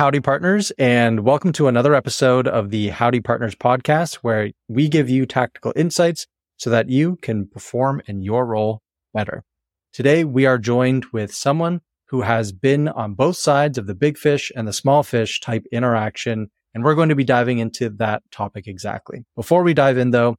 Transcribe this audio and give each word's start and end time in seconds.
Howdy, 0.00 0.20
partners, 0.20 0.72
and 0.78 1.20
welcome 1.20 1.52
to 1.52 1.68
another 1.68 1.94
episode 1.94 2.48
of 2.48 2.70
the 2.70 2.88
Howdy 2.88 3.20
Partners 3.20 3.54
podcast, 3.54 4.14
where 4.16 4.50
we 4.66 4.88
give 4.88 5.10
you 5.10 5.26
tactical 5.26 5.74
insights 5.76 6.26
so 6.56 6.70
that 6.70 6.88
you 6.88 7.16
can 7.16 7.46
perform 7.46 8.00
in 8.06 8.22
your 8.22 8.46
role 8.46 8.80
better. 9.12 9.44
Today, 9.92 10.24
we 10.24 10.46
are 10.46 10.56
joined 10.56 11.04
with 11.12 11.34
someone 11.34 11.82
who 12.06 12.22
has 12.22 12.50
been 12.50 12.88
on 12.88 13.12
both 13.12 13.36
sides 13.36 13.76
of 13.76 13.86
the 13.86 13.94
big 13.94 14.16
fish 14.16 14.50
and 14.56 14.66
the 14.66 14.72
small 14.72 15.02
fish 15.02 15.38
type 15.40 15.66
interaction. 15.70 16.50
And 16.72 16.82
we're 16.82 16.94
going 16.94 17.10
to 17.10 17.14
be 17.14 17.24
diving 17.24 17.58
into 17.58 17.90
that 17.90 18.22
topic 18.30 18.66
exactly. 18.66 19.26
Before 19.36 19.62
we 19.62 19.74
dive 19.74 19.98
in, 19.98 20.12
though, 20.12 20.36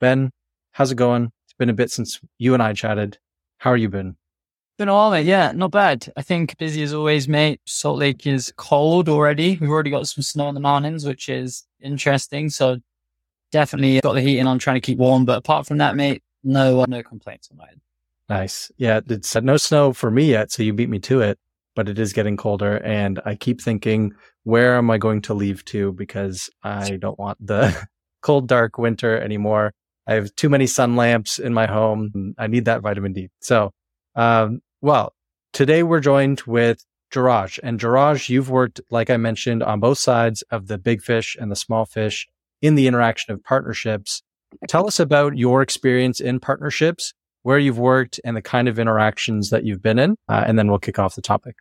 Ben, 0.00 0.32
how's 0.72 0.92
it 0.92 0.96
going? 0.96 1.30
It's 1.46 1.54
been 1.58 1.70
a 1.70 1.74
bit 1.74 1.90
since 1.90 2.20
you 2.38 2.52
and 2.52 2.62
I 2.62 2.74
chatted. 2.74 3.18
How 3.62 3.70
are 3.70 3.76
you 3.76 3.88
been? 3.88 4.16
Been 4.76 4.88
all 4.88 5.12
mate. 5.12 5.24
Yeah, 5.24 5.52
not 5.52 5.70
bad. 5.70 6.12
I 6.16 6.22
think 6.22 6.58
busy 6.58 6.82
as 6.82 6.92
always, 6.92 7.28
mate. 7.28 7.60
Salt 7.64 7.96
Lake 7.96 8.26
is 8.26 8.52
cold 8.56 9.08
already. 9.08 9.56
We've 9.60 9.70
already 9.70 9.90
got 9.90 10.08
some 10.08 10.22
snow 10.22 10.48
in 10.48 10.56
the 10.56 10.60
mountains, 10.60 11.06
which 11.06 11.28
is 11.28 11.64
interesting. 11.80 12.50
So 12.50 12.78
definitely 13.52 14.00
got 14.00 14.14
the 14.14 14.20
heating 14.20 14.48
on, 14.48 14.58
trying 14.58 14.74
to 14.74 14.80
keep 14.80 14.98
warm. 14.98 15.24
But 15.24 15.38
apart 15.38 15.68
from 15.68 15.78
that, 15.78 15.94
mate, 15.94 16.24
no, 16.42 16.80
uh, 16.80 16.86
no 16.88 17.04
complaints 17.04 17.50
on 17.52 17.58
my 17.58 17.68
end. 17.68 17.80
Nice. 18.28 18.72
Yeah, 18.78 18.98
it's 19.08 19.36
no 19.36 19.56
snow 19.56 19.92
for 19.92 20.10
me 20.10 20.24
yet, 20.24 20.50
so 20.50 20.64
you 20.64 20.72
beat 20.72 20.90
me 20.90 20.98
to 20.98 21.20
it. 21.20 21.38
But 21.76 21.88
it 21.88 22.00
is 22.00 22.12
getting 22.12 22.36
colder, 22.36 22.78
and 22.78 23.20
I 23.24 23.36
keep 23.36 23.60
thinking, 23.60 24.12
where 24.42 24.74
am 24.74 24.90
I 24.90 24.98
going 24.98 25.22
to 25.22 25.34
leave 25.34 25.64
to? 25.66 25.92
Because 25.92 26.50
I 26.64 26.96
don't 26.96 27.16
want 27.16 27.38
the 27.46 27.86
cold, 28.22 28.48
dark 28.48 28.76
winter 28.76 29.20
anymore. 29.20 29.72
I 30.06 30.14
have 30.14 30.34
too 30.34 30.48
many 30.48 30.66
sun 30.66 30.96
lamps 30.96 31.38
in 31.38 31.54
my 31.54 31.66
home. 31.66 32.34
I 32.38 32.46
need 32.46 32.64
that 32.64 32.82
vitamin 32.82 33.12
D. 33.12 33.28
So 33.40 33.72
um, 34.14 34.60
well, 34.80 35.14
today 35.52 35.82
we're 35.82 36.00
joined 36.00 36.42
with 36.42 36.84
Juraj. 37.12 37.58
And 37.62 37.78
Juraj, 37.78 38.28
you've 38.28 38.50
worked, 38.50 38.80
like 38.90 39.10
I 39.10 39.16
mentioned, 39.16 39.62
on 39.62 39.80
both 39.80 39.98
sides 39.98 40.42
of 40.50 40.66
the 40.66 40.78
big 40.78 41.02
fish 41.02 41.36
and 41.38 41.50
the 41.50 41.56
small 41.56 41.84
fish 41.84 42.26
in 42.60 42.74
the 42.74 42.86
interaction 42.86 43.32
of 43.32 43.42
partnerships. 43.44 44.22
Tell 44.68 44.86
us 44.86 44.98
about 44.98 45.36
your 45.36 45.62
experience 45.62 46.20
in 46.20 46.40
partnerships, 46.40 47.14
where 47.42 47.58
you've 47.58 47.78
worked, 47.78 48.20
and 48.24 48.36
the 48.36 48.42
kind 48.42 48.68
of 48.68 48.78
interactions 48.78 49.50
that 49.50 49.64
you've 49.64 49.82
been 49.82 49.98
in, 49.98 50.16
uh, 50.28 50.44
and 50.46 50.58
then 50.58 50.68
we'll 50.68 50.78
kick 50.78 50.98
off 50.98 51.14
the 51.14 51.22
topic. 51.22 51.56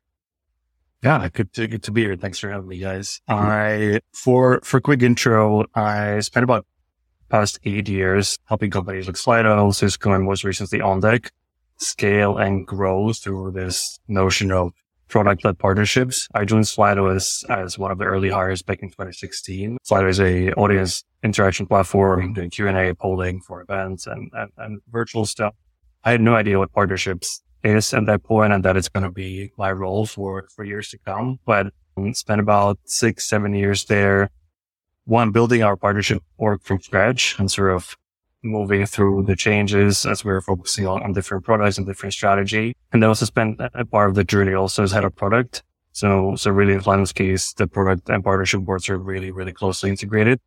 Yeah, 1.03 1.27
good 1.29 1.51
to, 1.53 1.67
good 1.67 1.83
to 1.83 1.91
be 1.91 2.01
here. 2.01 2.15
Thanks 2.15 2.37
for 2.37 2.49
having 2.49 2.67
me, 2.67 2.77
guys. 2.77 3.21
I 3.27 4.01
for 4.13 4.61
for 4.63 4.79
quick 4.79 5.01
intro, 5.01 5.65
I 5.73 6.19
spent 6.19 6.43
about 6.43 6.67
past 7.31 7.59
eight 7.63 7.87
years 7.89 8.37
helping 8.45 8.69
companies 8.69 9.07
like 9.07 9.15
Slido, 9.15 9.73
Cisco, 9.73 10.11
and 10.11 10.25
most 10.25 10.43
recently 10.43 10.79
OnDeck 10.79 11.29
scale 11.77 12.37
and 12.37 12.67
grow 12.67 13.13
through 13.13 13.51
this 13.51 13.99
notion 14.07 14.51
of 14.51 14.71
product 15.07 15.43
led 15.43 15.57
partnerships. 15.57 16.27
I 16.35 16.45
joined 16.45 16.65
Slido 16.65 17.13
as, 17.13 17.43
as 17.49 17.77
one 17.77 17.91
of 17.91 17.97
the 17.97 18.05
early 18.05 18.29
hires 18.29 18.61
back 18.61 18.79
in 18.81 18.89
2016. 18.89 19.77
Slido 19.89 20.09
is 20.09 20.19
a 20.19 20.51
audience 20.53 21.03
interaction 21.23 21.65
platform 21.65 22.33
doing 22.33 22.49
Q&A, 22.49 22.93
polling 22.93 23.41
for 23.41 23.61
events 23.61 24.07
and, 24.07 24.29
and, 24.33 24.51
and 24.57 24.81
virtual 24.91 25.25
stuff. 25.25 25.53
I 26.03 26.11
had 26.11 26.21
no 26.21 26.35
idea 26.35 26.59
what 26.59 26.71
partnerships 26.71 27.41
is 27.63 27.93
at 27.93 28.05
that 28.07 28.23
point 28.23 28.53
and 28.53 28.63
that 28.65 28.75
it's 28.77 28.89
going 28.89 29.03
to 29.03 29.11
be 29.11 29.51
my 29.57 29.71
role 29.71 30.05
for, 30.05 30.47
for 30.55 30.63
years 30.63 30.89
to 30.89 30.97
come, 30.99 31.39
but 31.45 31.67
um, 31.97 32.13
spent 32.13 32.41
about 32.41 32.79
six, 32.85 33.27
seven 33.27 33.53
years 33.53 33.85
there. 33.85 34.29
One, 35.05 35.31
building 35.31 35.63
our 35.63 35.75
partnership 35.75 36.23
org 36.37 36.61
from 36.61 36.79
scratch 36.79 37.37
and 37.39 37.49
sort 37.49 37.73
of 37.73 37.97
moving 38.43 38.85
through 38.85 39.23
the 39.23 39.35
changes 39.35 40.05
as 40.05 40.23
we 40.25 40.31
are 40.31 40.41
focusing 40.41 40.87
on, 40.87 41.03
on 41.03 41.13
different 41.13 41.43
products 41.43 41.77
and 41.77 41.87
different 41.87 42.13
strategy. 42.13 42.75
And 42.91 43.01
then 43.01 43.07
also 43.07 43.25
spent 43.25 43.59
a 43.59 43.85
part 43.85 44.09
of 44.09 44.15
the 44.15 44.23
journey 44.23 44.53
also 44.53 44.83
as 44.83 44.91
head 44.91 45.03
of 45.03 45.15
product. 45.15 45.63
So, 45.91 46.35
so 46.35 46.51
really 46.51 46.73
in 46.73 46.81
Flynn's 46.81 47.11
case, 47.11 47.53
the 47.53 47.67
product 47.67 48.09
and 48.09 48.23
partnership 48.23 48.61
boards 48.61 48.89
are 48.89 48.97
really, 48.97 49.31
really 49.31 49.53
closely 49.53 49.89
integrated. 49.89 50.39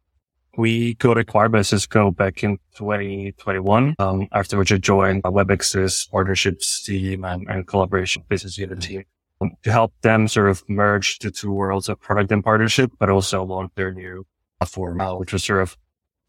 We 0.56 0.94
got 0.94 1.18
acquired 1.18 1.52
by 1.52 1.62
Cisco 1.62 2.12
back 2.12 2.44
in 2.44 2.58
2021, 2.76 3.96
um, 3.98 4.28
after 4.32 4.56
which 4.56 4.72
I 4.72 4.78
joined 4.78 5.24
WebEx's 5.24 6.08
partnerships 6.10 6.84
team 6.84 7.24
and, 7.24 7.46
and 7.48 7.66
collaboration 7.66 8.22
business 8.28 8.56
unit 8.56 8.80
team 8.80 9.04
um, 9.40 9.50
to 9.64 9.72
help 9.72 9.92
them 10.02 10.28
sort 10.28 10.48
of 10.48 10.62
merge 10.68 11.18
the 11.18 11.32
two 11.32 11.50
worlds 11.52 11.88
of 11.88 12.00
product 12.00 12.30
and 12.30 12.44
partnership, 12.44 12.92
but 13.00 13.10
also 13.10 13.42
launch 13.42 13.72
their 13.74 13.92
new 13.92 14.24
platform, 14.64 15.00
uh, 15.00 15.14
which 15.14 15.32
was 15.32 15.44
sort 15.44 15.62
of 15.62 15.76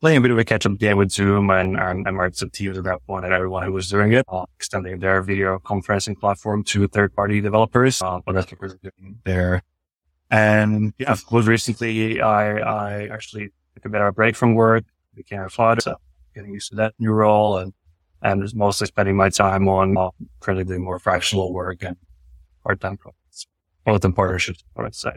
playing 0.01 0.17
a 0.17 0.21
bit 0.21 0.31
of 0.31 0.37
a 0.37 0.43
catch 0.43 0.65
up 0.65 0.77
game 0.77 0.97
with 0.97 1.11
Zoom 1.11 1.49
and, 1.49 1.77
and, 1.77 2.05
and 2.05 2.17
Microsoft 2.17 2.53
Teams 2.53 2.77
at 2.77 2.83
that 2.83 2.99
point 3.07 3.25
and 3.25 3.33
everyone 3.33 3.63
who 3.63 3.71
was 3.71 3.89
doing 3.89 4.11
it, 4.13 4.25
uh, 4.27 4.45
extending 4.57 4.99
their 4.99 5.21
video 5.21 5.57
conferencing 5.59 6.19
platform 6.19 6.63
to 6.65 6.87
third 6.87 7.15
party 7.15 7.41
developers. 7.41 8.01
Uh, 8.01 8.19
what 8.25 8.35
we're 8.59 8.67
doing 8.67 9.19
there. 9.23 9.63
And 10.29 10.93
yeah, 10.97 11.15
most 11.31 11.47
recently, 11.47 12.21
I, 12.21 12.57
I 12.57 13.07
actually 13.07 13.49
took 13.73 13.85
a 13.85 13.89
bit 13.89 14.01
of 14.01 14.07
a 14.07 14.11
break 14.11 14.35
from 14.35 14.53
work, 14.55 14.83
became 15.15 15.41
a 15.41 15.49
father, 15.49 15.81
so 15.81 15.95
getting 16.33 16.53
used 16.53 16.69
to 16.71 16.75
that 16.75 16.93
new 16.99 17.11
role 17.11 17.57
and, 17.57 17.73
and 18.21 18.41
just 18.41 18.55
mostly 18.55 18.87
spending 18.87 19.15
my 19.15 19.29
time 19.29 19.67
on 19.69 19.95
uh, 19.97 20.09
doing 20.41 20.83
more 20.83 20.99
fractional 20.99 21.53
work 21.53 21.83
and 21.83 21.95
part-time 22.63 22.97
projects, 22.97 23.47
both 23.85 24.03
in 24.03 24.11
partnerships, 24.11 24.63
what 24.73 24.85
I'd 24.85 24.95
say. 24.95 25.11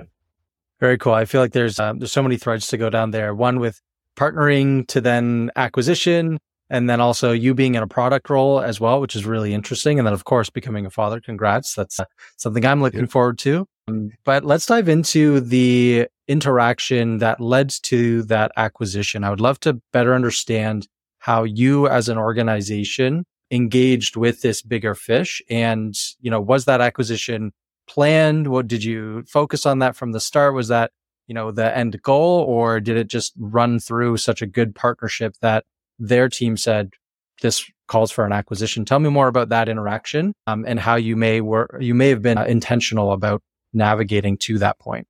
Very 0.80 0.98
cool. 0.98 1.12
I 1.14 1.24
feel 1.24 1.40
like 1.40 1.52
there's 1.52 1.78
uh, 1.80 1.94
there's 1.96 2.12
so 2.12 2.22
many 2.22 2.36
threads 2.36 2.68
to 2.68 2.76
go 2.76 2.90
down 2.90 3.10
there. 3.10 3.34
One 3.34 3.58
with 3.58 3.80
partnering 4.16 4.86
to 4.88 5.00
then 5.00 5.50
acquisition 5.56 6.38
and 6.70 6.88
then 6.88 7.00
also 7.00 7.32
you 7.32 7.54
being 7.54 7.74
in 7.74 7.82
a 7.82 7.86
product 7.86 8.28
role 8.28 8.60
as 8.60 8.80
well, 8.80 9.00
which 9.00 9.16
is 9.16 9.24
really 9.24 9.54
interesting. 9.54 9.98
And 9.98 10.06
then 10.06 10.14
of 10.14 10.24
course 10.24 10.50
becoming 10.50 10.86
a 10.86 10.90
father. 10.90 11.20
Congrats. 11.20 11.74
That's 11.74 11.98
uh, 11.98 12.04
something 12.36 12.64
I'm 12.64 12.82
looking 12.82 13.00
yeah. 13.00 13.06
forward 13.06 13.38
to. 13.38 13.66
Um, 13.88 14.10
but 14.24 14.44
let's 14.44 14.66
dive 14.66 14.88
into 14.88 15.40
the 15.40 16.08
interaction 16.26 17.18
that 17.18 17.40
led 17.40 17.70
to 17.84 18.22
that 18.24 18.52
acquisition. 18.56 19.24
I 19.24 19.30
would 19.30 19.40
love 19.40 19.58
to 19.60 19.80
better 19.92 20.14
understand 20.14 20.86
how 21.18 21.44
you 21.44 21.88
as 21.88 22.08
an 22.08 22.18
organization 22.18 23.24
engaged 23.50 24.14
with 24.16 24.42
this 24.42 24.60
bigger 24.60 24.94
fish 24.94 25.40
and, 25.48 25.94
you 26.20 26.30
know, 26.30 26.40
was 26.40 26.66
that 26.66 26.82
acquisition 26.82 27.52
planned? 27.88 28.46
What 28.48 28.68
did 28.68 28.84
you 28.84 29.24
focus 29.26 29.66
on 29.66 29.80
that 29.80 29.96
from 29.96 30.12
the 30.12 30.20
start? 30.20 30.54
Was 30.54 30.68
that 30.68 30.92
you 31.28 31.34
know, 31.34 31.52
the 31.52 31.76
end 31.76 32.02
goal 32.02 32.40
or 32.48 32.80
did 32.80 32.96
it 32.96 33.06
just 33.06 33.34
run 33.38 33.78
through 33.78 34.16
such 34.16 34.42
a 34.42 34.46
good 34.46 34.74
partnership 34.74 35.36
that 35.42 35.64
their 35.98 36.28
team 36.28 36.56
said 36.56 36.94
this 37.42 37.70
calls 37.86 38.10
for 38.10 38.24
an 38.24 38.32
acquisition? 38.32 38.84
Tell 38.84 38.98
me 38.98 39.10
more 39.10 39.28
about 39.28 39.50
that 39.50 39.68
interaction 39.68 40.34
um, 40.46 40.64
and 40.66 40.80
how 40.80 40.96
you 40.96 41.14
may 41.14 41.40
work, 41.42 41.76
you 41.78 41.94
may 41.94 42.08
have 42.08 42.22
been 42.22 42.38
uh, 42.38 42.44
intentional 42.44 43.12
about 43.12 43.42
navigating 43.74 44.38
to 44.38 44.58
that 44.58 44.78
point. 44.78 45.06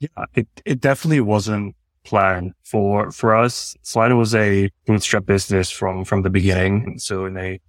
Yeah, 0.00 0.24
it, 0.34 0.48
it 0.64 0.80
definitely 0.80 1.20
wasn't 1.20 1.76
planned 2.04 2.54
for, 2.64 3.10
for 3.10 3.36
us. 3.36 3.76
Slido 3.84 4.16
was 4.16 4.34
a 4.34 4.70
bootstrap 4.86 5.26
business 5.26 5.70
from, 5.70 6.06
from 6.06 6.22
the 6.22 6.30
beginning. 6.30 6.98
So 6.98 7.26
in 7.26 7.36
a 7.36 7.60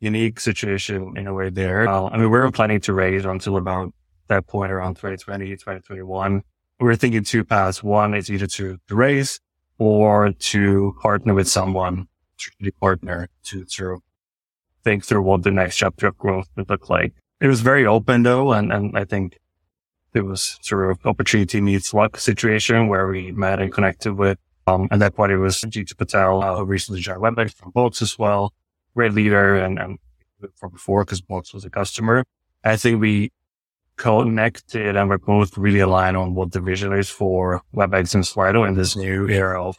unique 0.00 0.40
situation 0.40 1.16
in 1.16 1.26
a 1.26 1.34
way 1.34 1.50
there. 1.50 1.88
Uh, 1.88 2.04
I 2.06 2.12
mean, 2.12 2.30
we 2.30 2.38
were 2.38 2.50
planning 2.50 2.80
to 2.82 2.92
raise 2.92 3.24
until 3.24 3.56
about 3.56 3.92
that 4.28 4.46
point 4.46 4.70
around 4.70 4.94
2020, 4.94 5.50
2021 5.50 6.42
we 6.80 6.86
were 6.86 6.96
thinking 6.96 7.24
two 7.24 7.44
paths. 7.44 7.82
One 7.82 8.14
is 8.14 8.30
either 8.30 8.46
to, 8.46 8.78
raise 8.90 9.40
or 9.78 10.32
to 10.32 10.96
partner 11.02 11.34
with 11.34 11.48
someone, 11.48 12.08
to 12.38 12.72
partner 12.80 13.28
to 13.44 14.00
think 14.84 15.04
through 15.04 15.22
what 15.22 15.42
the 15.42 15.50
next 15.50 15.76
chapter 15.76 16.08
of 16.08 16.16
growth 16.18 16.48
would 16.56 16.70
look 16.70 16.88
like. 16.88 17.14
It 17.40 17.48
was 17.48 17.60
very 17.60 17.86
open 17.86 18.22
though. 18.22 18.52
And, 18.52 18.72
and 18.72 18.96
I 18.96 19.04
think 19.04 19.38
it 20.14 20.22
was 20.22 20.58
sort 20.62 20.90
of 20.90 21.04
opportunity 21.04 21.60
meets 21.60 21.92
luck 21.92 22.16
situation 22.16 22.88
where 22.88 23.06
we 23.06 23.32
met 23.32 23.60
and 23.60 23.72
connected 23.72 24.14
with, 24.14 24.38
um, 24.66 24.88
and 24.90 25.00
that 25.02 25.14
point 25.14 25.32
it 25.32 25.38
was 25.38 25.60
Jeetu 25.60 25.96
Patel, 25.96 26.42
uh, 26.42 26.56
who 26.56 26.64
recently 26.64 27.00
joined 27.00 27.20
WebEx 27.20 27.54
from 27.54 27.70
Box 27.72 28.02
as 28.02 28.18
well. 28.18 28.52
Great 28.98 29.12
leader 29.12 29.54
and, 29.54 29.78
and 29.78 29.98
from 30.56 30.72
before 30.72 31.04
because 31.04 31.20
Box 31.20 31.54
was 31.54 31.64
a 31.64 31.70
customer. 31.70 32.24
I 32.64 32.76
think 32.76 33.00
we 33.00 33.30
connected 33.96 34.96
and 34.96 35.08
we're 35.08 35.18
both 35.18 35.56
really 35.56 35.78
aligned 35.78 36.16
on 36.16 36.34
what 36.34 36.50
the 36.50 36.60
vision 36.60 36.92
is 36.92 37.08
for 37.08 37.62
WebEx 37.72 38.16
and 38.16 38.24
Slido 38.24 38.66
in 38.66 38.74
this 38.74 38.96
new 38.96 39.28
era 39.28 39.62
of 39.62 39.76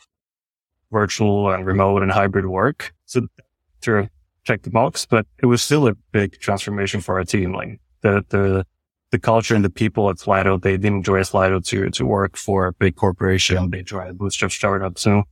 virtual 0.89 1.51
and 1.51 1.65
remote 1.65 2.01
and 2.01 2.13
hybrid 2.13 2.45
work. 2.45 2.93
So 3.07 3.27
to 3.81 4.07
check 4.45 4.61
the 4.61 4.69
box, 4.69 5.05
but 5.05 5.27
it 5.43 5.47
was 5.47 5.61
still 5.61 5.89
a 5.89 5.95
big 6.13 6.39
transformation 6.39 7.01
for 7.01 7.17
our 7.17 7.25
team. 7.25 7.51
Like 7.51 7.81
the, 7.99 8.23
the, 8.29 8.65
the 9.11 9.19
culture 9.19 9.53
and 9.53 9.65
the 9.65 9.69
people 9.69 10.09
at 10.09 10.15
Slido, 10.15 10.61
they 10.61 10.77
didn't 10.77 10.99
enjoy 10.99 11.19
Slido 11.23 11.61
to, 11.65 11.89
to 11.89 12.05
work 12.05 12.37
for 12.37 12.67
a 12.67 12.71
big 12.71 12.95
corporation. 12.95 13.69
They 13.69 13.83
joined 13.83 14.17
bootstrap 14.17 14.53
startup. 14.53 14.97
So 14.97 15.23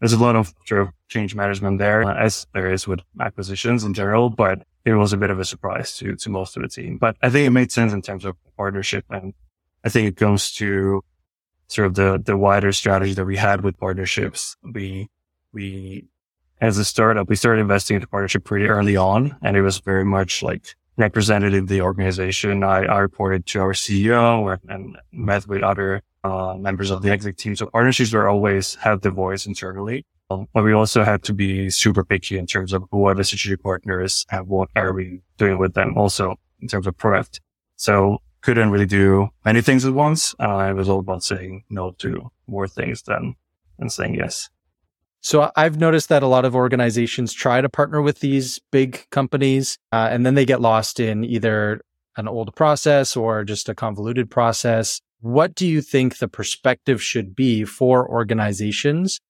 there's 0.00 0.14
a 0.14 0.18
lot 0.18 0.34
of 0.34 0.52
sort 0.66 0.80
of 0.80 0.88
change 1.08 1.34
management 1.34 1.78
there, 1.78 2.02
as 2.02 2.46
there 2.52 2.72
is 2.72 2.86
with 2.86 3.00
acquisitions 3.20 3.84
in 3.84 3.94
general, 3.94 4.30
but 4.30 4.62
it 4.84 4.94
was 4.94 5.12
a 5.12 5.16
bit 5.16 5.30
of 5.30 5.38
a 5.38 5.44
surprise 5.44 5.96
to, 5.98 6.14
to 6.16 6.30
most 6.30 6.56
of 6.56 6.62
the 6.62 6.68
team. 6.68 6.98
But 6.98 7.16
I 7.22 7.30
think 7.30 7.46
it 7.46 7.50
made 7.50 7.72
sense 7.72 7.92
in 7.92 8.02
terms 8.02 8.24
of 8.24 8.36
partnership. 8.56 9.04
And 9.10 9.34
I 9.84 9.88
think 9.88 10.08
it 10.08 10.16
comes 10.16 10.52
to 10.52 11.02
sort 11.68 11.86
of 11.86 11.94
the, 11.94 12.22
the 12.24 12.36
wider 12.36 12.72
strategy 12.72 13.14
that 13.14 13.24
we 13.24 13.36
had 13.36 13.62
with 13.62 13.78
partnerships. 13.78 14.56
We, 14.62 15.08
we 15.52 16.06
as 16.60 16.78
a 16.78 16.84
startup, 16.84 17.28
we 17.28 17.36
started 17.36 17.60
investing 17.60 17.96
into 17.96 18.06
partnership 18.06 18.44
pretty 18.44 18.66
early 18.66 18.96
on. 18.96 19.36
And 19.42 19.56
it 19.56 19.62
was 19.62 19.78
very 19.78 20.04
much 20.04 20.42
like 20.42 20.74
representative 20.96 21.64
of 21.64 21.68
the 21.68 21.82
organization. 21.82 22.62
I, 22.62 22.84
I 22.84 22.98
reported 22.98 23.46
to 23.46 23.60
our 23.60 23.72
CEO 23.72 24.58
and 24.68 24.96
met 25.12 25.46
with 25.46 25.62
other 25.62 26.02
uh, 26.24 26.54
members 26.54 26.90
of 26.90 27.02
the 27.02 27.10
exec 27.10 27.36
team. 27.36 27.56
So 27.56 27.66
partnerships 27.66 28.12
were 28.12 28.28
always 28.28 28.76
have 28.76 29.02
the 29.02 29.10
voice 29.10 29.46
internally. 29.46 30.04
Um, 30.28 30.48
but 30.52 30.64
we 30.64 30.72
also 30.72 31.04
had 31.04 31.22
to 31.24 31.32
be 31.32 31.70
super 31.70 32.04
picky 32.04 32.36
in 32.36 32.46
terms 32.46 32.72
of 32.72 32.84
who 32.90 33.04
are 33.06 33.14
the 33.14 33.24
strategic 33.24 33.62
partners 33.62 34.26
and 34.30 34.48
what 34.48 34.68
are 34.74 34.92
we 34.92 35.20
doing 35.38 35.58
with 35.58 35.74
them 35.74 35.96
also 35.96 36.34
in 36.60 36.68
terms 36.68 36.86
of 36.86 36.96
product. 36.96 37.40
So 37.76 38.18
couldn't 38.40 38.70
really 38.70 38.86
do 38.86 39.28
many 39.44 39.60
things 39.60 39.84
at 39.84 39.92
once. 39.92 40.34
Uh, 40.40 40.66
it 40.70 40.74
was 40.74 40.88
all 40.88 41.00
about 41.00 41.22
saying 41.22 41.64
no 41.70 41.92
to 41.98 42.30
more 42.46 42.66
things 42.68 43.02
than, 43.02 43.34
than 43.78 43.88
saying 43.88 44.14
yes. 44.14 44.50
So 45.20 45.50
I've 45.56 45.78
noticed 45.78 46.08
that 46.10 46.22
a 46.22 46.28
lot 46.28 46.44
of 46.44 46.54
organizations 46.54 47.32
try 47.32 47.60
to 47.60 47.68
partner 47.68 48.00
with 48.00 48.20
these 48.20 48.60
big 48.70 49.04
companies, 49.10 49.76
uh, 49.92 50.08
and 50.10 50.24
then 50.24 50.34
they 50.34 50.44
get 50.44 50.60
lost 50.60 51.00
in 51.00 51.24
either 51.24 51.80
an 52.16 52.28
old 52.28 52.54
process 52.54 53.16
or 53.16 53.42
just 53.42 53.68
a 53.68 53.74
convoluted 53.74 54.30
process. 54.30 55.00
What 55.20 55.54
do 55.54 55.66
you 55.66 55.82
think 55.82 56.18
the 56.18 56.28
perspective 56.28 57.02
should 57.02 57.34
be 57.34 57.64
for 57.64 58.08
organizations 58.08 59.20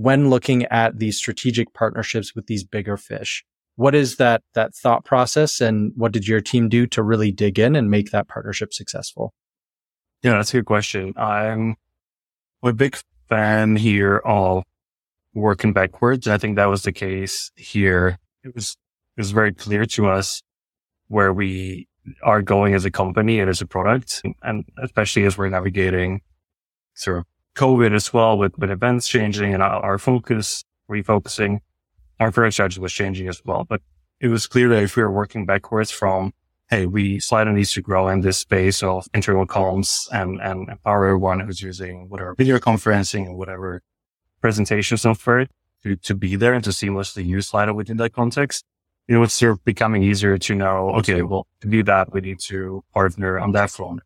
when 0.00 0.30
looking 0.30 0.64
at 0.66 0.98
these 0.98 1.18
strategic 1.18 1.74
partnerships 1.74 2.34
with 2.34 2.46
these 2.46 2.64
bigger 2.64 2.96
fish? 2.96 3.44
What 3.76 3.94
is 3.94 4.16
that 4.16 4.42
that 4.54 4.74
thought 4.74 5.04
process, 5.04 5.60
and 5.60 5.92
what 5.94 6.12
did 6.12 6.26
your 6.26 6.40
team 6.40 6.68
do 6.68 6.86
to 6.88 7.02
really 7.02 7.30
dig 7.30 7.58
in 7.58 7.76
and 7.76 7.90
make 7.90 8.10
that 8.10 8.26
partnership 8.26 8.72
successful? 8.72 9.34
Yeah, 10.22 10.32
that's 10.32 10.54
a 10.54 10.58
good 10.58 10.66
question. 10.66 11.12
I'm 11.16 11.76
a 12.62 12.72
big 12.72 12.98
fan 13.28 13.76
here 13.76 14.16
of 14.24 14.64
working 15.34 15.72
backwards. 15.72 16.26
I 16.26 16.38
think 16.38 16.56
that 16.56 16.66
was 16.66 16.82
the 16.82 16.92
case 16.92 17.52
here. 17.56 18.18
It 18.42 18.54
was, 18.54 18.76
it 19.16 19.20
was 19.20 19.30
very 19.30 19.52
clear 19.52 19.84
to 19.86 20.08
us 20.08 20.42
where 21.08 21.32
we 21.32 21.88
are 22.22 22.42
going 22.42 22.74
as 22.74 22.84
a 22.84 22.90
company 22.90 23.38
and 23.38 23.48
as 23.48 23.60
a 23.60 23.66
product. 23.66 24.22
And 24.42 24.64
especially 24.82 25.24
as 25.24 25.38
we're 25.38 25.48
navigating 25.48 26.20
sort 26.94 27.18
of 27.18 27.24
COVID 27.56 27.94
as 27.94 28.12
well 28.12 28.38
with, 28.38 28.56
with 28.58 28.70
events 28.70 29.08
changing 29.08 29.54
and 29.54 29.62
our, 29.62 29.98
focus 29.98 30.64
refocusing, 30.90 31.60
our 32.18 32.30
product 32.30 32.54
strategy 32.54 32.80
was 32.80 32.92
changing 32.92 33.28
as 33.28 33.42
well. 33.44 33.64
But 33.64 33.82
it 34.20 34.28
was 34.28 34.46
clear 34.46 34.68
that 34.68 34.82
if 34.82 34.96
we 34.96 35.02
were 35.02 35.10
working 35.10 35.46
backwards 35.46 35.90
from, 35.90 36.32
Hey, 36.70 36.86
we 36.86 37.18
Slido 37.18 37.52
needs 37.52 37.72
to 37.72 37.82
grow 37.82 38.06
in 38.06 38.20
this 38.20 38.38
space 38.38 38.80
of 38.80 39.08
internal 39.12 39.44
comms 39.44 40.06
and, 40.12 40.40
and 40.40 40.68
empower 40.68 41.06
everyone 41.06 41.40
who's 41.40 41.60
using 41.60 42.08
whatever 42.08 42.36
video 42.36 42.58
conferencing 42.58 43.26
and 43.26 43.36
whatever 43.36 43.82
presentation 44.40 44.96
software 44.96 45.48
to, 45.82 45.96
to 45.96 46.14
be 46.14 46.36
there 46.36 46.54
and 46.54 46.62
to 46.62 46.70
seamlessly 46.70 47.26
use 47.26 47.50
Slido 47.50 47.74
within 47.74 47.96
that 47.96 48.12
context. 48.12 48.64
You 49.08 49.16
know, 49.16 49.24
it's 49.24 49.34
sort 49.34 49.50
of 49.50 49.64
becoming 49.64 50.04
easier 50.04 50.38
to 50.38 50.54
know, 50.54 50.90
okay, 50.98 51.22
well, 51.22 51.48
to 51.62 51.68
do 51.68 51.82
that, 51.82 52.12
we 52.12 52.20
need 52.20 52.38
to 52.42 52.84
partner 52.94 53.40
on 53.40 53.50
that 53.50 53.70
front, 53.70 54.00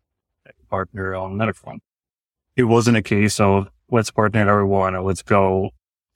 partner 0.70 1.14
on 1.14 1.32
another 1.32 1.52
front. 1.52 1.82
It 2.56 2.64
wasn't 2.64 2.96
a 2.96 3.02
case 3.02 3.40
of 3.40 3.68
let's 3.90 4.10
partner 4.10 4.48
everyone 4.48 4.94
and 4.94 5.04
let's 5.04 5.22
go 5.22 5.70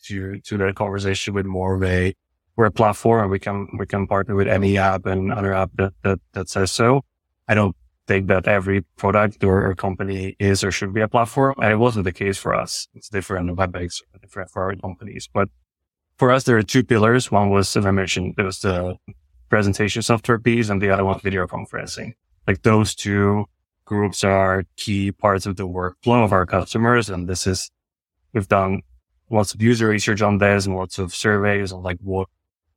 to, 0.05 0.40
to 0.40 0.58
that 0.58 0.75
conversation 0.75 1.35
with 1.35 1.46
more 1.46 1.75
of 1.75 1.82
a, 1.82 2.14
we're 2.56 2.67
a 2.67 2.70
platform 2.70 3.23
and 3.23 3.31
we 3.31 3.38
can, 3.38 3.69
we 3.79 3.87
can 3.87 4.06
partner 4.06 4.35
with 4.35 4.49
any 4.49 4.79
app 4.79 5.06
and 5.06 5.32
other 5.32 5.52
app 5.52 5.70
that, 5.75 5.93
that, 6.02 6.20
that 6.32 6.49
says 6.49 6.70
so. 6.70 7.02
I 7.49 7.55
don't 7.55 7.76
think 8.06 8.26
that 8.29 8.49
every 8.49 8.82
product 8.96 9.44
or, 9.44 9.69
or, 9.69 9.75
company 9.75 10.35
is 10.38 10.64
or 10.64 10.73
should 10.73 10.93
be 10.94 11.00
a 11.00 11.08
platform. 11.08 11.55
And 11.58 11.73
it 11.73 11.76
wasn't 11.76 12.05
the 12.05 12.12
case 12.12 12.38
for 12.38 12.55
us. 12.55 12.88
It's 12.94 13.08
different 13.08 13.56
WebEx, 13.56 14.02
different 14.20 14.50
for 14.50 14.62
our 14.62 14.75
companies. 14.76 15.29
But 15.32 15.49
for 16.17 16.32
us, 16.32 16.44
there 16.44 16.56
are 16.56 16.62
two 16.62 16.82
pillars. 16.82 17.31
One 17.31 17.50
was, 17.50 17.76
as 17.76 17.87
I 17.87 17.91
mentioned, 17.91 18.34
there 18.37 18.46
was 18.46 18.61
the 18.61 18.96
presentation 19.49 20.02
software 20.02 20.38
piece 20.38 20.69
and 20.69 20.82
the 20.82 20.91
other 20.91 21.05
one 21.05 21.20
video 21.20 21.46
conferencing. 21.46 22.14
Like 22.46 22.62
those 22.62 22.94
two 22.94 23.44
groups 23.88 24.23
are 24.23 24.64
key 24.76 25.11
parts 25.11 25.46
of 25.46 25.56
the 25.56 25.67
workflow 25.67 26.23
of 26.23 26.32
our 26.32 26.44
customers. 26.44 27.08
And 27.08 27.26
this 27.26 27.46
is, 27.46 27.70
we've 28.35 28.46
done 28.46 28.82
lots 29.31 29.55
of 29.55 29.62
user 29.62 29.88
research 29.88 30.20
on 30.20 30.38
this 30.38 30.67
and 30.67 30.76
lots 30.76 30.99
of 30.99 31.14
surveys 31.14 31.73
on 31.73 31.82
like 31.82 31.99
what 32.02 32.29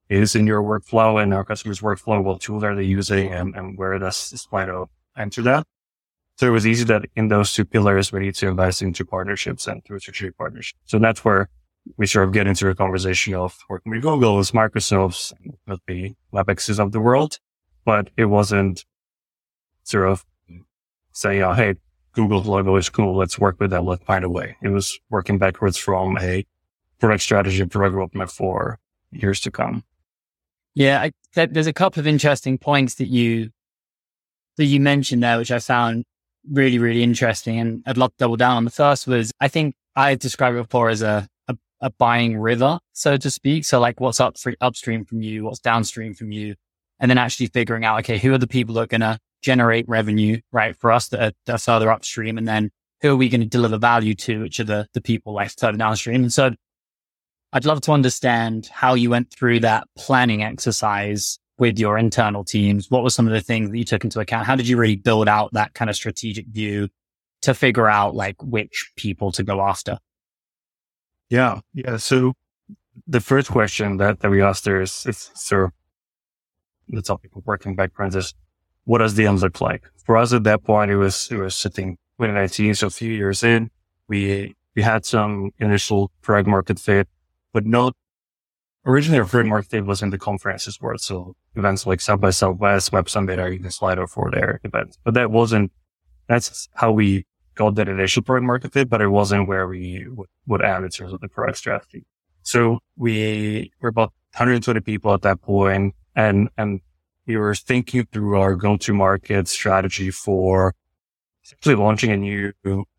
is 0.09 0.35
in 0.35 0.47
your 0.47 0.63
workflow 0.63 1.21
and 1.21 1.33
our 1.33 1.43
customers 1.43 1.81
workflow, 1.81 2.23
what 2.23 2.41
tool 2.41 2.63
are 2.63 2.75
they 2.75 2.83
using 2.83 3.31
and, 3.31 3.55
and 3.55 3.77
where 3.77 3.97
does 3.99 4.15
Slido 4.15 4.87
enter 5.17 5.41
that. 5.41 5.67
So 6.37 6.47
it 6.47 6.51
was 6.51 6.65
easy 6.65 6.85
that 6.85 7.03
in 7.15 7.27
those 7.27 7.53
two 7.53 7.65
pillars, 7.65 8.11
we 8.11 8.21
need 8.21 8.35
to 8.35 8.47
invest 8.47 8.81
into 8.81 9.05
partnerships 9.05 9.67
and 9.67 9.83
through 9.83 9.99
strategic 9.99 10.37
partnerships. 10.37 10.79
So 10.85 10.97
that's 10.97 11.23
where 11.25 11.49
we 11.97 12.07
sort 12.07 12.25
of 12.25 12.33
get 12.33 12.47
into 12.47 12.69
a 12.69 12.75
conversation 12.75 13.35
of 13.35 13.57
working 13.69 13.91
with 13.91 14.01
Google's, 14.01 14.51
Microsoft's, 14.51 15.33
with 15.67 15.81
the 15.87 16.15
WebExes 16.33 16.79
of 16.79 16.93
the 16.93 17.01
world. 17.01 17.37
But 17.83 18.11
it 18.15 18.25
wasn't 18.25 18.85
sort 19.83 20.07
of 20.07 20.25
saying, 21.11 21.41
oh, 21.41 21.53
hey, 21.53 21.75
Google's 22.13 22.47
logo 22.47 22.75
is 22.75 22.89
cool. 22.89 23.15
Let's 23.15 23.39
work 23.39 23.59
with 23.59 23.71
that. 23.71 23.83
Let's 23.83 24.03
find 24.03 24.23
a 24.23 24.29
way. 24.29 24.57
It 24.61 24.69
was 24.69 24.99
working 25.09 25.37
backwards 25.37 25.77
from 25.77 26.17
a 26.17 26.45
product 26.99 27.23
strategy, 27.23 27.65
product 27.65 27.95
roadmap 27.95 28.31
for 28.31 28.79
years 29.11 29.39
to 29.41 29.51
come. 29.51 29.83
Yeah, 30.73 31.01
I, 31.35 31.45
there's 31.45 31.67
a 31.67 31.73
couple 31.73 31.99
of 31.99 32.07
interesting 32.07 32.57
points 32.57 32.95
that 32.95 33.07
you 33.07 33.49
that 34.57 34.65
you 34.65 34.79
mentioned 34.79 35.23
there, 35.23 35.37
which 35.37 35.51
I 35.51 35.59
found 35.59 36.03
really, 36.49 36.79
really 36.79 37.03
interesting. 37.03 37.59
And 37.59 37.83
I'd 37.85 37.97
love 37.97 38.11
to 38.11 38.17
double 38.17 38.37
down 38.37 38.57
on. 38.57 38.65
The 38.65 38.71
first 38.71 39.07
was, 39.07 39.31
I 39.39 39.47
think 39.47 39.75
I 39.95 40.15
described 40.15 40.57
it 40.57 40.63
before 40.63 40.89
as 40.89 41.01
a, 41.01 41.27
a, 41.47 41.57
a 41.81 41.89
buying 41.89 42.37
river, 42.37 42.79
so 42.93 43.17
to 43.17 43.31
speak. 43.31 43.65
So 43.65 43.79
like 43.79 43.99
what's 43.99 44.19
up 44.19 44.35
upstream 44.59 45.05
from 45.05 45.21
you, 45.21 45.45
what's 45.45 45.59
downstream 45.59 46.13
from 46.13 46.31
you, 46.31 46.55
and 46.99 47.09
then 47.09 47.17
actually 47.17 47.47
figuring 47.47 47.85
out, 47.85 47.99
okay, 47.99 48.17
who 48.17 48.33
are 48.33 48.37
the 48.37 48.47
people 48.47 48.75
that 48.75 48.81
are 48.81 48.99
to 49.01 49.19
generate 49.41 49.87
revenue, 49.87 50.39
right? 50.51 50.75
For 50.77 50.91
us 50.91 51.09
that 51.09 51.21
are, 51.21 51.31
that 51.45 51.55
are 51.55 51.59
further 51.59 51.91
upstream. 51.91 52.37
And 52.37 52.47
then 52.47 52.69
who 53.01 53.11
are 53.11 53.15
we 53.15 53.29
going 53.29 53.41
to 53.41 53.47
deliver 53.47 53.77
value 53.77 54.15
to, 54.15 54.41
which 54.41 54.59
are 54.59 54.65
the, 54.65 54.87
the 54.93 55.01
people 55.01 55.33
like 55.33 55.51
further 55.51 55.77
downstream. 55.77 56.23
And 56.23 56.33
so 56.33 56.51
I'd 57.53 57.65
love 57.65 57.81
to 57.81 57.91
understand 57.91 58.69
how 58.71 58.93
you 58.93 59.09
went 59.09 59.31
through 59.31 59.61
that 59.61 59.87
planning 59.97 60.43
exercise 60.43 61.39
with 61.61 61.77
your 61.77 61.95
internal 61.95 62.43
teams? 62.43 62.89
What 62.89 63.03
were 63.03 63.11
some 63.11 63.27
of 63.27 63.33
the 63.33 63.39
things 63.39 63.69
that 63.69 63.77
you 63.77 63.83
took 63.83 64.03
into 64.03 64.19
account? 64.19 64.47
How 64.47 64.55
did 64.55 64.67
you 64.67 64.77
really 64.77 64.95
build 64.95 65.27
out 65.27 65.53
that 65.53 65.75
kind 65.75 65.91
of 65.91 65.95
strategic 65.95 66.47
view 66.47 66.89
to 67.43 67.53
figure 67.53 67.87
out 67.87 68.15
like 68.15 68.35
which 68.41 68.91
people 68.95 69.31
to 69.33 69.43
go 69.43 69.61
after? 69.61 69.99
Yeah. 71.29 71.59
Yeah. 71.75 71.97
So 71.97 72.33
the 73.05 73.19
first 73.19 73.51
question 73.51 73.97
that, 73.97 74.21
that 74.21 74.31
we 74.31 74.41
asked 74.41 74.65
there 74.65 74.81
is, 74.81 75.05
is 75.05 75.29
of 75.51 75.71
the 76.87 77.03
topic 77.03 77.35
of 77.35 77.45
working 77.45 77.75
backgrounds 77.75 78.15
is 78.15 78.33
what 78.85 78.99
does 78.99 79.15
the 79.15 79.27
end 79.27 79.41
look 79.41 79.61
like? 79.61 79.83
For 80.05 80.17
us 80.17 80.33
at 80.33 80.43
that 80.43 80.63
point, 80.63 80.91
it 80.91 80.97
was, 80.97 81.29
it 81.31 81.37
was 81.37 81.55
sitting 81.55 81.97
within 82.17 82.37
IT. 82.37 82.75
So 82.77 82.87
a 82.87 82.89
few 82.89 83.11
years 83.11 83.43
in, 83.43 83.69
we, 84.07 84.55
we 84.75 84.81
had 84.81 85.05
some 85.05 85.51
initial 85.59 86.11
product 86.21 86.47
market 86.47 86.79
fit, 86.79 87.07
but 87.53 87.65
not 87.65 87.93
originally 88.85 89.19
our 89.19 89.25
product 89.25 89.49
market 89.49 89.69
fit 89.69 89.85
was 89.85 90.01
in 90.01 90.09
the 90.09 90.17
conferences 90.17 90.79
world. 90.81 91.01
So 91.01 91.35
events 91.55 91.85
like 91.85 92.01
South 92.01 92.19
by 92.19 92.31
Southwest, 92.31 92.91
Web 92.91 93.09
Summit 93.09 93.39
are 93.39 93.51
using 93.51 93.69
Slido 93.69 94.09
for 94.09 94.31
their 94.31 94.59
events. 94.63 94.97
But 95.03 95.13
that 95.13 95.31
wasn't, 95.31 95.71
that's 96.27 96.67
how 96.75 96.91
we 96.91 97.25
got 97.55 97.75
that 97.75 97.89
initial 97.89 98.23
product 98.23 98.45
market 98.45 98.73
fit, 98.73 98.89
but 98.89 99.01
it 99.01 99.09
wasn't 99.09 99.47
where 99.47 99.67
we 99.67 100.05
would, 100.09 100.29
would 100.47 100.61
add 100.61 100.83
in 100.83 100.89
terms 100.89 101.13
of 101.13 101.19
the 101.19 101.27
product 101.27 101.57
strategy. 101.57 102.05
So 102.43 102.79
we 102.95 103.71
were 103.81 103.89
about 103.89 104.13
120 104.33 104.79
people 104.79 105.13
at 105.13 105.21
that 105.21 105.41
point 105.41 105.93
and, 106.15 106.49
and 106.57 106.81
we 107.27 107.37
were 107.37 107.55
thinking 107.55 108.07
through 108.11 108.39
our 108.39 108.55
go-to 108.55 108.93
market 108.93 109.47
strategy 109.47 110.11
for 110.11 110.73
essentially 111.43 111.75
launching 111.75 112.11
a 112.11 112.17
new 112.17 112.53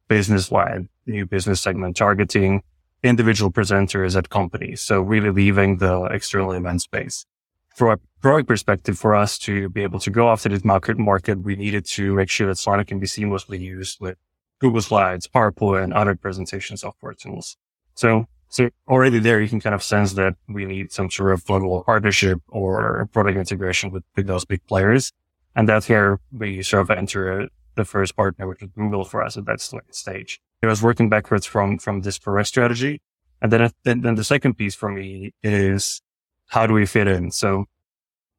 business 0.08 0.50
line, 0.50 0.88
new 1.06 1.26
business 1.26 1.60
segment 1.60 1.96
targeting 1.96 2.62
individual 3.02 3.50
presenters 3.50 4.16
at 4.16 4.30
companies. 4.30 4.80
So 4.80 5.00
really 5.00 5.30
leaving 5.30 5.78
the 5.78 6.04
external 6.04 6.52
event 6.52 6.82
space 6.82 7.26
from 7.74 7.90
a 7.90 7.98
product 8.20 8.48
perspective, 8.48 8.98
for 8.98 9.14
us 9.14 9.38
to 9.38 9.68
be 9.68 9.82
able 9.82 9.98
to 10.00 10.10
go 10.10 10.30
after 10.30 10.48
this 10.48 10.64
market 10.64 10.98
market, 10.98 11.42
we 11.42 11.56
needed 11.56 11.84
to 11.86 12.14
make 12.14 12.28
sure 12.28 12.46
that 12.46 12.56
Slido 12.56 12.86
can 12.86 12.98
be 12.98 13.06
seamlessly 13.06 13.58
used 13.58 14.00
with 14.00 14.16
Google 14.58 14.82
Slides, 14.82 15.26
PowerPoint, 15.26 15.84
and 15.84 15.92
other 15.92 16.14
presentation 16.14 16.76
software 16.76 17.14
tools. 17.14 17.56
So, 17.94 18.26
so 18.52 18.68
already 18.86 19.18
there, 19.18 19.40
you 19.40 19.48
can 19.48 19.60
kind 19.60 19.74
of 19.74 19.82
sense 19.82 20.12
that 20.12 20.34
we 20.46 20.66
need 20.66 20.92
some 20.92 21.10
sort 21.10 21.32
of 21.32 21.42
global 21.46 21.82
partnership 21.84 22.38
or 22.48 23.08
product 23.10 23.38
integration 23.38 23.90
with, 23.90 24.04
with 24.14 24.26
those 24.26 24.44
big 24.44 24.66
players. 24.66 25.10
And 25.56 25.66
that's 25.66 25.88
where 25.88 26.20
we 26.30 26.62
sort 26.62 26.82
of 26.82 26.90
enter 26.90 27.48
the 27.76 27.86
first 27.86 28.14
partner, 28.14 28.46
which 28.46 28.60
is 28.60 28.68
Google 28.76 29.06
for 29.06 29.22
us 29.22 29.38
at 29.38 29.46
that 29.46 29.62
stage. 29.90 30.38
It 30.60 30.66
was 30.66 30.82
working 30.82 31.08
backwards 31.08 31.46
from, 31.46 31.78
from 31.78 32.02
this 32.02 32.18
product 32.18 32.48
strategy. 32.48 33.00
And 33.40 33.50
then, 33.50 33.70
then, 33.84 34.02
then 34.02 34.16
the 34.16 34.24
second 34.24 34.58
piece 34.58 34.74
for 34.74 34.90
me 34.90 35.32
is 35.42 36.02
how 36.48 36.66
do 36.66 36.74
we 36.74 36.84
fit 36.84 37.08
in? 37.08 37.30
So 37.30 37.64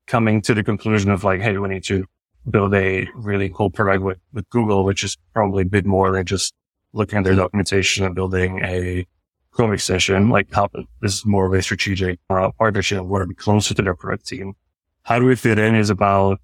coming 0.06 0.44
to 0.44 0.54
the 0.54 0.64
conclusion 0.64 1.10
of 1.10 1.24
like, 1.24 1.42
Hey, 1.42 1.58
we 1.58 1.70
need 1.70 1.86
to 1.86 2.06
build 2.48 2.76
a 2.76 3.08
really 3.16 3.50
cool 3.50 3.72
product 3.72 4.04
with, 4.04 4.20
with 4.32 4.48
Google, 4.52 4.84
which 4.84 5.04
is 5.04 5.18
probably 5.34 5.64
a 5.64 5.66
bit 5.66 5.88
more 5.88 6.12
than 6.12 6.24
just 6.28 6.54
looking 6.94 7.18
at 7.18 7.24
their 7.24 7.36
documentation 7.36 8.06
and 8.06 8.14
building 8.14 8.60
a 8.64 9.08
Chrome 9.54 9.74
extension, 9.74 10.30
like 10.30 10.52
how 10.52 10.68
this 11.02 11.14
is 11.14 11.26
more 11.26 11.46
of 11.46 11.54
a 11.54 11.62
strategic 11.62 12.20
uh, 12.30 12.50
partnership, 12.58 13.00
to 13.00 13.26
be 13.28 13.36
closer 13.36 13.76
to 13.76 13.82
their 13.82 13.96
product 13.96 14.28
team. 14.28 14.56
How 15.04 15.20
do 15.20 15.26
we 15.26 15.36
fit 15.36 15.60
in 15.60 15.76
is 15.76 15.92
about 15.92 16.40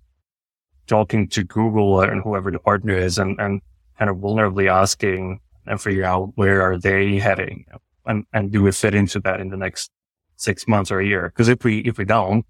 talking 0.86 1.28
to 1.30 1.44
Google 1.44 2.02
and 2.02 2.22
whoever 2.22 2.52
the 2.52 2.60
partner 2.60 2.96
is 2.96 3.18
and, 3.18 3.40
and 3.40 3.62
kind 3.98 4.12
of 4.12 4.18
vulnerably 4.18 4.70
asking 4.70 5.40
and 5.66 5.82
figure 5.82 6.04
out 6.04 6.32
where 6.36 6.62
are 6.62 6.78
they 6.78 7.18
heading 7.18 7.66
and, 8.06 8.26
and 8.34 8.52
do 8.52 8.64
we 8.64 8.72
fit 8.72 8.96
into 8.96 9.20
that 9.22 9.40
in 9.40 9.50
the 9.50 9.58
next 9.58 9.92
six 10.36 10.68
months 10.68 10.92
or 10.92 11.00
a 11.00 11.06
year? 11.06 11.32
Cause 11.36 11.48
if 11.48 11.64
we, 11.64 11.80
if 11.80 11.98
we 11.98 12.06
don't, 12.06 12.46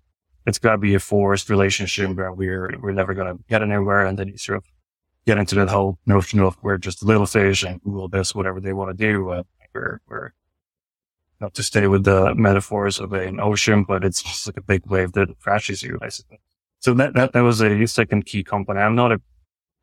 it's 0.46 0.58
got 0.58 0.72
to 0.72 0.78
be 0.78 0.96
a 0.96 1.00
forced 1.00 1.50
relationship 1.50 2.16
where 2.16 2.34
we're, 2.34 2.74
we're 2.82 2.92
never 2.92 3.14
going 3.14 3.38
to 3.38 3.44
get 3.50 3.62
anywhere. 3.62 4.06
And 4.06 4.18
then 4.18 4.30
you 4.30 4.38
sort 4.38 4.58
of 4.58 4.64
get 5.26 5.38
into 5.38 5.56
that 5.56 5.70
whole 5.70 6.00
notion 6.06 6.40
of 6.40 6.58
we're 6.62 6.78
just 6.78 7.04
little 7.04 7.26
fish 7.26 7.64
and 7.64 7.82
Google 7.82 8.08
does 8.08 8.34
whatever 8.34 8.60
they 8.60 8.74
want 8.74 8.98
to 8.98 9.12
do. 9.12 9.30
Uh, 9.30 9.44
we're, 9.74 10.02
we're 10.08 10.32
not 11.40 11.54
to 11.56 11.64
stay 11.64 11.88
with 11.88 12.04
the 12.04 12.36
metaphors 12.36 13.00
of 13.00 13.14
an 13.14 13.40
ocean, 13.40 13.84
but 13.84 14.04
it's 14.04 14.22
just 14.22 14.48
like 14.48 14.58
a 14.58 14.62
big 14.62 14.86
wave 14.88 15.14
that 15.14 15.40
crashes 15.40 15.82
you. 15.82 15.98
basically. 16.00 16.40
So 16.80 16.94
that, 16.96 17.14
that, 17.14 17.34
that 17.34 17.42
was 17.42 17.62
a 17.62 17.86
second 17.86 18.26
key 18.26 18.44
component. 18.44 18.86
I'm 18.86 18.96
not 18.96 19.12
a 19.12 19.22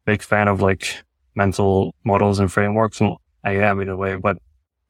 big 0.05 0.23
fan 0.23 0.49
of 0.49 0.61
like 0.61 1.03
mental 1.35 1.95
models 2.05 2.39
and 2.39 2.51
frameworks. 2.51 3.01
Well, 3.01 3.21
I 3.45 3.53
am 3.57 3.81
in 3.81 3.89
a 3.89 3.97
way, 3.97 4.17
but 4.17 4.39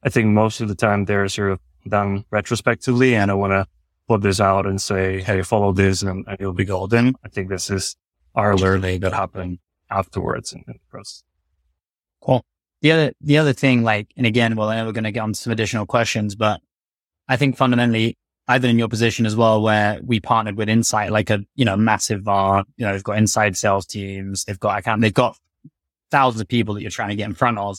I 0.03 0.09
think 0.09 0.27
most 0.27 0.61
of 0.61 0.67
the 0.67 0.75
time 0.75 1.05
they're 1.05 1.27
sort 1.27 1.51
of 1.51 1.59
done 1.87 2.25
retrospectively 2.31 3.15
and 3.15 3.31
I 3.31 3.33
want 3.33 3.51
to 3.51 3.65
put 4.07 4.21
this 4.21 4.39
out 4.39 4.65
and 4.65 4.81
say, 4.81 5.21
Hey, 5.21 5.41
follow 5.41 5.73
this 5.73 6.01
and, 6.01 6.25
and 6.27 6.37
you'll 6.39 6.53
be 6.53 6.65
golden. 6.65 7.15
I 7.23 7.29
think 7.29 7.49
this 7.49 7.69
is 7.69 7.95
our 8.35 8.55
learning 8.55 9.01
that 9.01 9.13
happened 9.13 9.59
afterwards 9.89 10.53
in, 10.53 10.59
in 10.67 10.73
the 10.73 10.79
process. 10.89 11.23
Cool. 12.21 12.45
The 12.81 12.91
other, 12.91 13.13
the 13.21 13.37
other 13.37 13.53
thing, 13.53 13.83
like, 13.83 14.11
and 14.17 14.25
again, 14.25 14.55
well, 14.55 14.69
I 14.69 14.77
know 14.77 14.85
we're 14.85 14.91
going 14.91 15.03
to 15.03 15.11
get 15.11 15.21
on 15.21 15.33
some 15.33 15.51
additional 15.51 15.85
questions, 15.85 16.35
but 16.35 16.61
I 17.27 17.35
think 17.35 17.57
fundamentally, 17.57 18.17
I've 18.47 18.61
been 18.61 18.71
in 18.71 18.79
your 18.79 18.87
position 18.87 19.25
as 19.25 19.35
well, 19.35 19.61
where 19.61 19.99
we 20.03 20.19
partnered 20.19 20.55
with 20.55 20.69
Insight, 20.69 21.11
like 21.11 21.29
a, 21.29 21.39
you 21.55 21.65
know, 21.65 21.75
massive 21.75 22.21
VAR, 22.21 22.63
you 22.77 22.85
know, 22.85 22.93
they've 22.93 23.03
got 23.03 23.17
inside 23.17 23.57
sales 23.57 23.85
teams. 23.85 24.45
They've 24.45 24.59
got 24.59 24.79
account, 24.79 25.01
they've 25.01 25.13
got 25.13 25.37
thousands 26.11 26.41
of 26.41 26.47
people 26.47 26.73
that 26.75 26.81
you're 26.81 26.91
trying 26.91 27.09
to 27.09 27.15
get 27.15 27.27
in 27.27 27.35
front 27.35 27.57
of. 27.57 27.77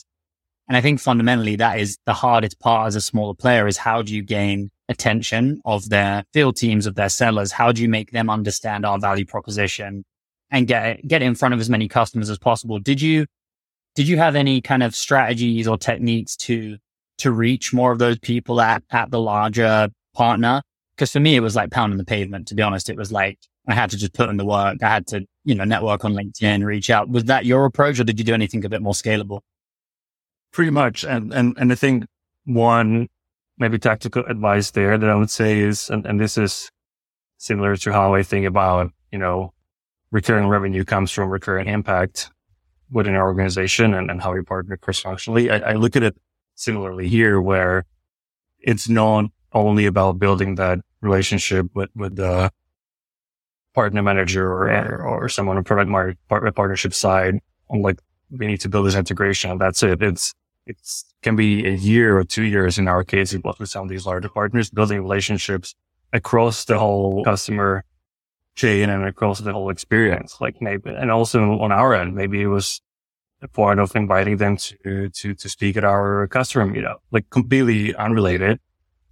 And 0.67 0.77
I 0.77 0.81
think 0.81 0.99
fundamentally 0.99 1.55
that 1.55 1.79
is 1.79 1.97
the 2.05 2.13
hardest 2.13 2.59
part 2.59 2.87
as 2.87 2.95
a 2.95 3.01
smaller 3.01 3.33
player 3.33 3.67
is 3.67 3.77
how 3.77 4.03
do 4.03 4.13
you 4.13 4.21
gain 4.21 4.69
attention 4.87 5.61
of 5.65 5.89
their 5.89 6.23
field 6.33 6.57
teams, 6.57 6.85
of 6.85 6.93
their 6.93 7.09
sellers? 7.09 7.51
How 7.51 7.71
do 7.71 7.81
you 7.81 7.89
make 7.89 8.11
them 8.11 8.29
understand 8.29 8.85
our 8.85 8.99
value 8.99 9.25
proposition 9.25 10.05
and 10.51 10.67
get, 10.67 11.07
get 11.07 11.23
in 11.23 11.33
front 11.33 11.55
of 11.55 11.59
as 11.59 11.71
many 11.71 11.87
customers 11.87 12.29
as 12.29 12.37
possible? 12.37 12.77
Did 12.77 13.01
you, 13.01 13.25
did 13.99 14.07
you 14.07 14.15
have 14.15 14.37
any 14.37 14.61
kind 14.61 14.81
of 14.81 14.95
strategies 14.95 15.67
or 15.67 15.77
techniques 15.77 16.37
to, 16.37 16.77
to 17.17 17.33
reach 17.33 17.73
more 17.73 17.91
of 17.91 17.99
those 17.99 18.17
people 18.17 18.61
at, 18.61 18.81
at 18.91 19.11
the 19.11 19.19
larger 19.19 19.89
partner? 20.13 20.61
Cause 20.97 21.11
for 21.11 21.19
me, 21.19 21.35
it 21.35 21.41
was 21.41 21.57
like 21.57 21.69
pounding 21.69 21.97
the 21.97 22.05
pavement. 22.05 22.47
To 22.47 22.55
be 22.55 22.61
honest, 22.61 22.89
it 22.89 22.95
was 22.95 23.11
like, 23.11 23.37
I 23.67 23.73
had 23.73 23.89
to 23.89 23.97
just 23.97 24.13
put 24.13 24.29
in 24.29 24.37
the 24.37 24.45
work. 24.45 24.81
I 24.81 24.87
had 24.87 25.05
to, 25.07 25.25
you 25.43 25.53
know, 25.53 25.65
network 25.65 26.05
on 26.05 26.13
LinkedIn, 26.13 26.63
reach 26.63 26.89
out. 26.89 27.09
Was 27.09 27.25
that 27.25 27.43
your 27.43 27.65
approach 27.65 27.99
or 27.99 28.05
did 28.05 28.17
you 28.17 28.23
do 28.23 28.33
anything 28.33 28.63
a 28.63 28.69
bit 28.69 28.81
more 28.81 28.93
scalable? 28.93 29.41
Pretty 30.53 30.71
much. 30.71 31.03
And, 31.03 31.33
and, 31.33 31.57
and 31.59 31.69
I 31.69 31.75
think 31.75 32.05
one 32.45 33.09
maybe 33.57 33.77
tactical 33.77 34.23
advice 34.27 34.71
there 34.71 34.97
that 34.97 35.09
I 35.09 35.15
would 35.15 35.29
say 35.29 35.59
is, 35.59 35.89
and, 35.89 36.05
and 36.05 36.21
this 36.21 36.37
is 36.37 36.71
similar 37.37 37.75
to 37.75 37.91
how 37.91 38.13
I 38.13 38.23
think 38.23 38.45
about, 38.45 38.93
you 39.11 39.19
know, 39.19 39.51
recurring 40.09 40.47
revenue 40.47 40.85
comes 40.85 41.11
from 41.11 41.27
recurring 41.27 41.67
impact 41.67 42.31
within 42.91 43.15
our 43.15 43.27
organization 43.27 43.93
and, 43.93 44.09
and 44.09 44.21
how 44.21 44.33
we 44.33 44.41
partner 44.41 44.77
cross 44.77 44.99
functionally. 44.99 45.49
I, 45.49 45.71
I 45.71 45.73
look 45.73 45.95
at 45.95 46.03
it 46.03 46.17
similarly 46.55 47.07
here 47.07 47.39
where 47.39 47.85
it's 48.59 48.89
not 48.89 49.25
only 49.53 49.85
about 49.85 50.19
building 50.19 50.55
that 50.55 50.79
relationship 51.01 51.67
with, 51.73 51.89
with 51.95 52.15
the 52.15 52.51
partner 53.73 54.01
manager 54.01 54.51
or, 54.51 55.01
or 55.01 55.29
someone 55.29 55.57
on 55.57 55.63
product 55.63 55.89
market 55.89 56.17
partnership 56.29 56.93
side 56.93 57.39
on 57.69 57.81
like, 57.81 57.99
we 58.31 58.45
need 58.45 58.61
to 58.61 58.69
build 58.69 58.85
this 58.85 58.95
integration. 58.95 59.51
and 59.51 59.61
That's 59.61 59.81
it. 59.81 60.01
It's, 60.01 60.33
it's 60.65 61.05
can 61.21 61.35
be 61.35 61.65
a 61.65 61.71
year 61.71 62.17
or 62.17 62.23
two 62.23 62.43
years 62.43 62.77
in 62.77 62.87
our 62.87 63.03
case 63.03 63.33
with 63.33 63.69
some 63.69 63.83
of 63.83 63.89
these 63.89 64.05
larger 64.05 64.29
partners, 64.29 64.69
building 64.69 65.01
relationships 65.01 65.73
across 66.13 66.65
the 66.65 66.77
whole 66.77 67.23
customer 67.23 67.83
chain 68.59 68.89
and 68.89 69.05
across 69.05 69.39
the 69.39 69.53
whole 69.53 69.69
experience. 69.69 70.31
Like 70.41 70.61
maybe, 70.61 70.89
and 70.89 71.09
also 71.09 71.39
on 71.59 71.71
our 71.71 71.93
end, 71.95 72.13
maybe 72.13 72.41
it 72.41 72.47
was 72.47 72.81
a 73.41 73.47
point 73.47 73.79
of 73.79 73.95
inviting 73.95 74.37
them 74.37 74.57
to, 74.57 75.09
to, 75.09 75.33
to 75.33 75.49
speak 75.49 75.77
at 75.77 75.85
our 75.85 76.27
customer 76.27 76.65
meetup, 76.67 76.97
like 77.11 77.29
completely 77.29 77.95
unrelated 77.95 78.59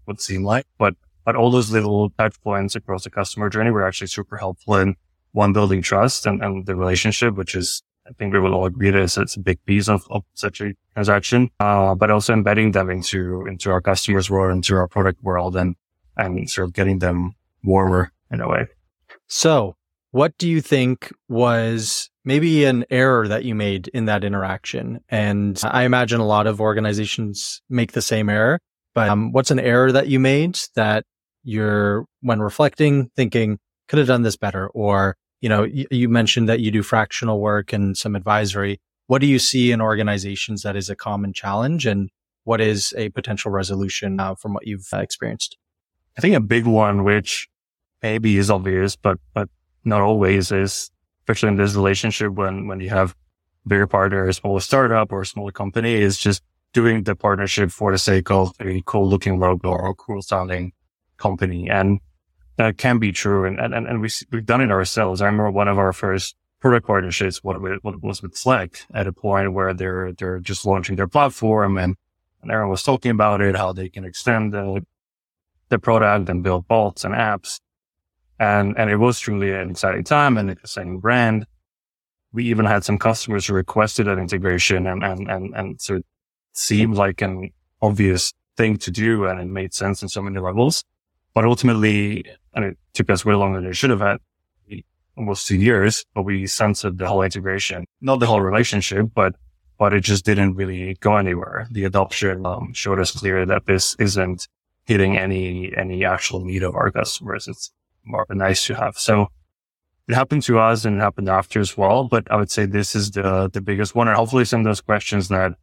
would 0.06 0.20
seem 0.20 0.44
like, 0.44 0.66
but, 0.78 0.96
but 1.26 1.36
all 1.36 1.50
those 1.50 1.72
little 1.72 2.10
touch 2.12 2.36
points 2.42 2.76
across 2.76 3.04
the 3.04 3.10
customer 3.10 3.50
journey 3.50 3.72
were 3.72 3.88
actually 3.88 4.08
super 4.08 4.38
helpful 4.38 4.76
in 4.76 4.96
one 5.32 5.54
building 5.54 5.82
trust 5.82 6.26
and, 6.26 6.44
and 6.44 6.66
the 6.66 6.76
relationship, 6.76 7.36
which 7.36 7.56
is 7.56 7.84
I 8.10 8.14
think 8.14 8.34
we 8.34 8.40
will 8.40 8.54
all 8.54 8.66
agree 8.66 8.90
that 8.92 9.02
it's, 9.02 9.18
it's 9.18 9.36
a 9.36 9.42
big 9.42 9.64
piece 9.66 9.90
of, 9.90 10.02
of 10.10 10.24
such 10.34 10.62
a 10.62 10.74
transaction, 10.94 11.50
uh, 11.60 11.94
but 11.96 12.10
also 12.10 12.34
embedding 12.34 12.72
them 12.72 12.90
into, 12.90 13.46
into 13.48 13.70
our 13.70 13.82
customers' 13.82 14.30
world, 14.30 14.56
into 14.56 14.76
our 14.76 14.88
product 14.88 15.22
world 15.24 15.58
and, 15.58 15.76
and 16.16 16.50
sort 16.50 16.68
of 16.68 16.74
getting 16.74 17.00
them 17.00 17.34
warmer 17.64 18.12
in 18.32 18.40
a 18.40 18.48
way. 18.48 18.66
So 19.28 19.76
what 20.12 20.38
do 20.38 20.48
you 20.48 20.62
think 20.62 21.12
was 21.30 22.10
maybe 22.24 22.66
an 22.66 22.86
error 22.90 23.28
that 23.28 23.44
you 23.46 23.56
made 23.56 23.88
in 23.90 24.06
that 24.06 24.24
interaction? 24.24 25.00
And 25.10 25.60
I 25.64 25.84
imagine 25.84 26.20
a 26.20 26.26
lot 26.26 26.48
of 26.48 26.62
organizations 26.62 27.62
make 27.70 27.92
the 27.92 28.02
same 28.02 28.30
error, 28.30 28.60
but 28.96 29.10
um, 29.10 29.32
what's 29.32 29.52
an 29.52 29.60
error 29.60 29.92
that 29.92 30.08
you 30.08 30.20
made 30.20 30.60
that 30.76 31.06
you're, 31.44 32.06
when 32.22 32.40
reflecting, 32.40 33.10
thinking, 33.16 33.60
could 33.88 34.00
have 34.00 34.08
done 34.08 34.24
this 34.24 34.38
better 34.38 34.68
or 34.70 35.16
you 35.42 35.50
know, 35.50 35.64
you, 35.64 35.86
you 35.92 36.10
mentioned 36.10 36.50
that 36.50 36.60
you 36.60 36.72
do 36.72 36.84
fractional 36.84 37.40
work 37.40 37.74
and 37.74 37.96
some 37.96 38.16
advisory. 38.16 38.80
What 39.08 39.22
do 39.22 39.28
you 39.28 39.40
see 39.40 39.72
in 39.72 39.82
organizations 39.82 40.64
that 40.64 40.76
is 40.76 40.90
a 40.90 40.96
common 40.96 41.34
challenge 41.34 41.86
and 41.86 42.10
what 42.44 42.60
is 42.62 42.94
a 42.98 43.10
potential 43.10 43.52
resolution 43.52 44.20
uh, 44.20 44.36
from 44.36 44.54
what 44.54 44.66
you've 44.66 44.88
uh, 44.92 44.98
experienced? 44.98 45.58
I 46.18 46.22
think 46.22 46.36
a 46.36 46.42
big 46.42 46.66
one, 46.66 47.04
which 47.04 47.48
maybe 48.02 48.38
is 48.38 48.50
obvious, 48.50 48.96
but, 48.96 49.20
but 49.34 49.50
not 49.84 50.02
always 50.02 50.52
is, 50.52 50.92
especially 51.22 51.50
in 51.50 51.56
this 51.56 51.76
relationship 51.76 52.34
when, 52.34 52.68
when 52.68 52.80
you 52.80 52.90
have 52.90 53.16
bigger 53.68 53.88
partner, 53.88 54.28
a 54.28 54.34
smaller 54.34 54.60
startup 54.60 55.12
or 55.12 55.22
a 55.22 55.26
smaller 55.26 55.52
company 55.52 55.94
is 55.94 56.18
just 56.18 56.42
doing 56.74 57.04
the 57.04 57.16
partnership 57.16 57.72
for 57.72 57.92
the 57.92 57.98
sake 57.98 58.30
of 58.32 58.54
a 58.60 58.82
cool 58.86 59.08
looking 59.08 59.40
logo 59.40 59.70
or 59.70 59.94
cool 59.96 60.22
sounding 60.22 60.72
company. 61.18 61.70
And 61.70 62.00
that 62.58 62.78
can 62.78 63.00
be 63.00 63.12
true. 63.12 63.46
And, 63.46 63.60
and, 63.60 63.74
and 63.74 64.02
we, 64.02 64.10
we've 64.32 64.46
done 64.46 64.62
it 64.62 64.72
ourselves. 64.72 65.22
I 65.22 65.26
remember 65.26 65.52
one 65.52 65.68
of 65.68 65.78
our 65.78 65.94
first 65.94 66.36
product 66.60 66.88
partnerships, 66.88 67.44
what, 67.44 67.62
what 67.84 68.02
was 68.02 68.22
with 68.22 68.36
Slack 68.36 68.82
at 68.94 69.08
a 69.08 69.14
point 69.14 69.54
where 69.54 69.74
they're, 69.74 70.14
they're 70.14 70.40
just 70.40 70.66
launching 70.66 70.96
their 70.96 71.08
platform 71.08 71.78
and, 71.78 71.96
and 72.42 72.52
everyone 72.52 72.72
was 72.72 72.84
talking 72.84 73.12
about 73.12 73.42
it, 73.42 73.56
how 73.56 73.74
they 73.74 73.90
can 73.90 74.06
extend 74.06 74.54
the, 74.54 74.86
the 75.70 75.80
product 75.80 76.30
and 76.30 76.44
build 76.44 76.68
bots 76.68 77.04
and 77.04 77.14
apps. 77.14 77.60
And, 78.40 78.78
and 78.78 78.90
it 78.90 78.98
was 78.98 79.20
truly 79.20 79.52
an 79.52 79.72
exciting 79.72 80.04
time 80.04 80.38
and 80.38 80.50
an 80.50 80.58
exciting 80.58 81.00
brand. 81.00 81.46
We 82.34 82.46
even 82.46 82.66
had 82.66 82.84
some 82.84 82.98
customers 82.98 83.48
who 83.48 83.54
requested 83.54 84.08
an 84.08 84.20
integration 84.20 84.86
and, 84.86 85.04
and, 85.04 85.30
and, 85.30 85.56
and 85.56 85.82
so 85.82 85.96
it 85.96 86.06
seemed 86.54 86.96
like 86.96 87.22
an 87.22 87.50
obvious 87.82 88.34
thing 88.58 88.78
to 88.78 88.92
do 88.92 89.26
and 89.26 89.40
it 89.40 89.46
made 89.46 89.74
sense 89.74 90.02
in 90.02 90.10
so 90.10 90.22
many 90.22 90.40
levels. 90.40 90.84
But 91.34 91.46
ultimately, 91.46 92.26
and 92.54 92.66
it 92.66 92.78
took 92.94 93.10
us 93.10 93.26
way 93.26 93.36
longer 93.36 93.62
than 93.62 93.70
it 93.70 93.76
should 93.76 93.92
have 93.92 94.02
had, 94.02 94.18
almost 95.18 95.48
two 95.48 95.58
years, 95.58 96.06
but 96.14 96.24
we 96.24 96.46
censored 96.46 96.98
the 97.00 97.08
whole 97.08 97.24
integration, 97.24 97.86
not 98.02 98.20
the 98.20 98.28
whole 98.28 98.42
relationship, 98.42 99.08
but, 99.16 99.36
but 99.80 99.94
it 99.94 100.02
just 100.02 100.26
didn't 100.26 100.54
really 100.54 100.96
go 101.00 101.18
anywhere. 101.18 101.68
The 101.72 101.86
adoption 101.86 102.46
um, 102.46 102.72
showed 102.74 103.00
us 103.00 103.12
clear 103.12 103.46
that 103.46 103.66
this 103.66 103.96
isn't 104.00 104.48
hitting 104.86 105.18
any, 105.18 105.76
any 105.76 106.06
actual 106.06 106.46
need 106.46 106.64
of 106.64 106.76
our 106.76 106.92
customers. 106.92 107.48
It's 107.48 107.72
more 108.08 108.26
nice 108.30 108.66
to 108.68 108.76
have. 108.76 108.98
So 108.98 109.28
it 110.08 110.16
happened 110.16 110.44
to 110.44 110.60
us 110.60 110.86
and 110.86 110.98
it 110.98 111.00
happened 111.00 111.30
after 111.30 111.60
as 111.60 111.78
well. 111.78 112.06
But 112.06 112.32
I 112.32 112.38
would 112.38 112.52
say 112.52 112.66
this 112.66 112.96
is 112.96 113.12
the, 113.12 113.50
the 113.52 113.62
biggest 113.62 113.96
one. 113.96 114.08
And 114.08 114.18
hopefully 114.18 114.46
some 114.46 114.62
of 114.62 114.66
those 114.66 114.82
questions 114.82 115.28
that 115.28 115.54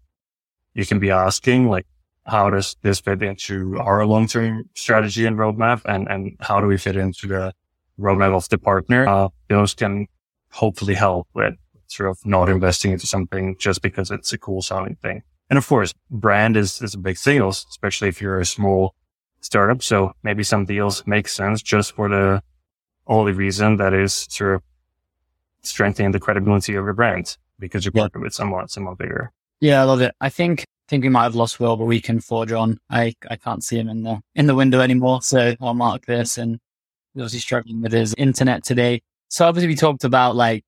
you 0.74 0.84
can 0.84 0.98
be 0.98 1.10
asking, 1.10 1.68
like, 1.68 1.86
how 2.26 2.50
does 2.50 2.76
this 2.82 3.00
fit 3.00 3.22
into 3.22 3.78
our 3.78 4.06
long-term 4.06 4.68
strategy 4.74 5.26
and 5.26 5.36
roadmap 5.36 5.82
and, 5.84 6.08
and 6.08 6.36
how 6.40 6.60
do 6.60 6.66
we 6.66 6.78
fit 6.78 6.96
into 6.96 7.26
the 7.26 7.52
roadmap 7.98 8.34
of 8.34 8.48
the 8.48 8.58
partner? 8.58 9.06
Uh, 9.06 9.28
those 9.48 9.74
can 9.74 10.06
hopefully 10.50 10.94
help 10.94 11.28
with 11.34 11.54
sort 11.86 12.08
of 12.08 12.18
not 12.24 12.48
investing 12.48 12.92
into 12.92 13.06
something 13.06 13.56
just 13.58 13.82
because 13.82 14.10
it's 14.10 14.32
a 14.32 14.38
cool 14.38 14.62
sounding 14.62 14.96
thing. 14.96 15.22
And 15.50 15.58
of 15.58 15.66
course, 15.66 15.92
brand 16.10 16.56
is, 16.56 16.80
is 16.80 16.94
a 16.94 16.98
big 16.98 17.18
thing, 17.18 17.42
especially 17.42 18.08
if 18.08 18.20
you're 18.20 18.40
a 18.40 18.46
small 18.46 18.94
startup. 19.44 19.82
So 19.82 20.12
maybe 20.22 20.42
some 20.42 20.64
deals 20.64 21.06
make 21.06 21.28
sense 21.28 21.62
just 21.62 21.92
for 21.92 22.08
the 22.08 22.42
only 23.06 23.32
reason 23.32 23.76
that 23.76 23.92
is 23.92 24.26
sort 24.30 24.56
of 24.56 24.62
strengthening 25.62 26.12
the 26.12 26.20
credibility 26.20 26.74
of 26.74 26.84
your 26.84 26.94
brand 26.94 27.36
because 27.58 27.84
you're 27.84 27.92
partnered 27.92 28.22
with 28.22 28.34
someone, 28.34 28.68
someone 28.68 28.94
bigger. 28.94 29.32
Yeah, 29.60 29.80
I 29.80 29.84
love 29.84 30.00
it. 30.00 30.14
I 30.20 30.28
think 30.28 30.64
think 30.88 31.02
we 31.02 31.08
might 31.08 31.22
have 31.22 31.34
lost 31.34 31.60
Will, 31.60 31.76
but 31.76 31.86
we 31.86 32.00
can 32.00 32.20
forge 32.20 32.52
on. 32.52 32.78
I, 32.90 33.14
I 33.30 33.36
can't 33.36 33.64
see 33.64 33.78
him 33.78 33.88
in 33.88 34.02
the 34.02 34.20
in 34.34 34.46
the 34.46 34.54
window 34.54 34.80
anymore, 34.80 35.22
so 35.22 35.54
I'll 35.60 35.74
mark 35.74 36.06
this. 36.06 36.36
And 36.36 36.58
he's 37.14 37.22
obviously 37.22 37.38
struggling 37.40 37.80
with 37.82 37.92
his 37.92 38.14
internet 38.18 38.64
today. 38.64 39.02
So 39.28 39.46
obviously 39.46 39.68
we 39.68 39.76
talked 39.76 40.04
about 40.04 40.36
like 40.36 40.64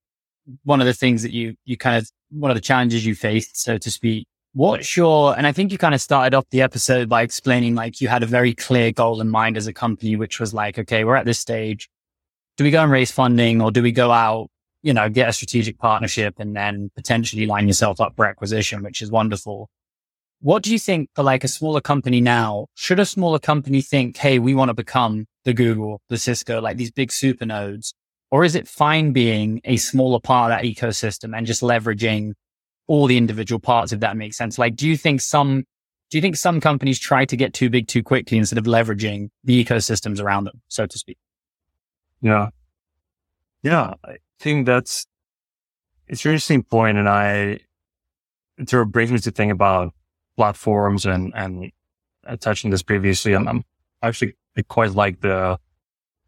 one 0.65 0.81
of 0.81 0.87
the 0.87 0.95
things 0.95 1.23
that 1.23 1.33
you 1.33 1.57
you 1.65 1.77
kind 1.77 1.97
of 1.97 2.11
one 2.31 2.51
of 2.51 2.55
the 2.55 2.63
challenges 2.63 3.05
you 3.05 3.15
faced, 3.15 3.61
so 3.61 3.79
to 3.79 3.91
speak. 3.91 4.27
What's 4.57 4.97
your 4.97 5.37
and 5.37 5.47
I 5.47 5.53
think 5.53 5.71
you 5.71 5.77
kind 5.77 5.95
of 5.95 6.01
started 6.01 6.35
off 6.35 6.47
the 6.51 6.63
episode 6.63 7.11
by 7.11 7.21
explaining 7.21 7.75
like 7.75 8.01
you 8.01 8.09
had 8.09 8.23
a 8.23 8.27
very 8.27 8.55
clear 8.55 8.91
goal 8.91 9.21
in 9.21 9.29
mind 9.29 9.59
as 9.59 9.67
a 9.67 9.73
company, 9.75 10.17
which 10.17 10.41
was 10.41 10.55
like, 10.55 10.79
okay, 10.79 11.05
we're 11.05 11.17
at 11.17 11.27
this 11.27 11.39
stage. 11.39 11.91
Do 12.57 12.65
we 12.65 12.71
go 12.71 12.83
and 12.83 12.91
raise 12.91 13.11
funding 13.13 13.61
or 13.61 13.71
do 13.71 13.83
we 13.83 13.93
go 13.93 14.11
out, 14.11 14.49
you 14.83 14.95
know, 14.95 15.11
get 15.11 15.29
a 15.29 15.35
strategic 15.35 15.79
partnership 15.79 16.37
and 16.39 16.57
then 16.57 16.91
potentially 16.97 17.45
line 17.45 17.67
yourself 17.67 18.01
up 18.01 18.17
for 18.17 18.25
acquisition, 18.25 18.83
which 18.83 19.03
is 19.03 19.11
wonderful. 19.11 19.69
What 20.41 20.63
do 20.63 20.73
you 20.73 20.79
think 20.79 21.11
for 21.15 21.23
like 21.23 21.45
a 21.45 21.49
smaller 21.49 21.83
company 21.83 22.23
now? 22.23 22.69
Should 22.77 22.99
a 22.99 23.05
smaller 23.05 23.39
company 23.39 23.83
think, 23.83 24.17
Hey, 24.17 24.39
we 24.39 24.55
want 24.55 24.71
to 24.71 24.75
become 24.75 25.27
the 25.45 25.53
Google, 25.53 26.01
the 26.09 26.17
Cisco, 26.17 26.63
like 26.63 26.79
these 26.79 26.91
big 26.91 27.13
super 27.13 27.45
nodes? 27.45 27.93
Or 28.31 28.43
is 28.43 28.55
it 28.55 28.69
fine 28.69 29.13
being 29.13 29.61
a 29.67 29.77
smaller 29.77 30.19
part 30.19 30.51
of 30.51 30.57
that 30.57 30.65
ecosystem 30.65 31.37
and 31.37 31.47
just 31.47 31.61
leveraging 31.61 32.33
all 32.87 33.07
the 33.07 33.17
individual 33.17 33.59
parts, 33.59 33.93
if 33.93 34.01
that 34.01 34.17
makes 34.17 34.37
sense? 34.37 34.59
Like, 34.59 34.77
do 34.77 34.89
you 34.89 34.97
think 34.97 35.21
some, 35.21 35.65
do 36.11 36.19
you 36.19 36.23
think 36.23 36.37
some 36.37 36.61
companies 36.61 36.99
try 36.99 37.25
to 37.25 37.37
get 37.37 37.53
too 37.53 37.69
big 37.69 37.89
too 37.89 38.03
quickly 38.03 38.39
instead 38.39 38.59
of 38.59 38.65
leveraging 38.65 39.31
the 39.45 39.65
ecosystems 39.65 40.21
around 40.21 40.45
them, 40.45 40.61
so 40.69 40.87
to 40.87 40.99
speak? 40.99 41.19
Yeah. 42.21 42.49
Yeah. 43.63 43.95
I 44.05 44.19
think 44.39 44.67
that's, 44.67 45.07
it's 46.07 46.25
an 46.25 46.31
interesting 46.31 46.63
point, 46.63 46.99
And 46.99 47.09
I, 47.09 47.59
it 48.59 48.71
sort 48.71 48.83
of 48.83 48.93
brings 48.93 49.11
me 49.11 49.19
to 49.19 49.31
think 49.31 49.53
about 49.53 49.93
platforms 50.37 51.07
and, 51.07 51.33
and 51.35 51.73
uh, 52.27 52.37
touched 52.37 52.65
on 52.65 52.71
this 52.71 52.83
previously. 52.83 53.35
I'm, 53.35 53.49
I'm 53.49 53.65
actually 54.03 54.35
I 54.57 54.63
quite 54.63 54.93
like 54.93 55.21
the, 55.21 55.59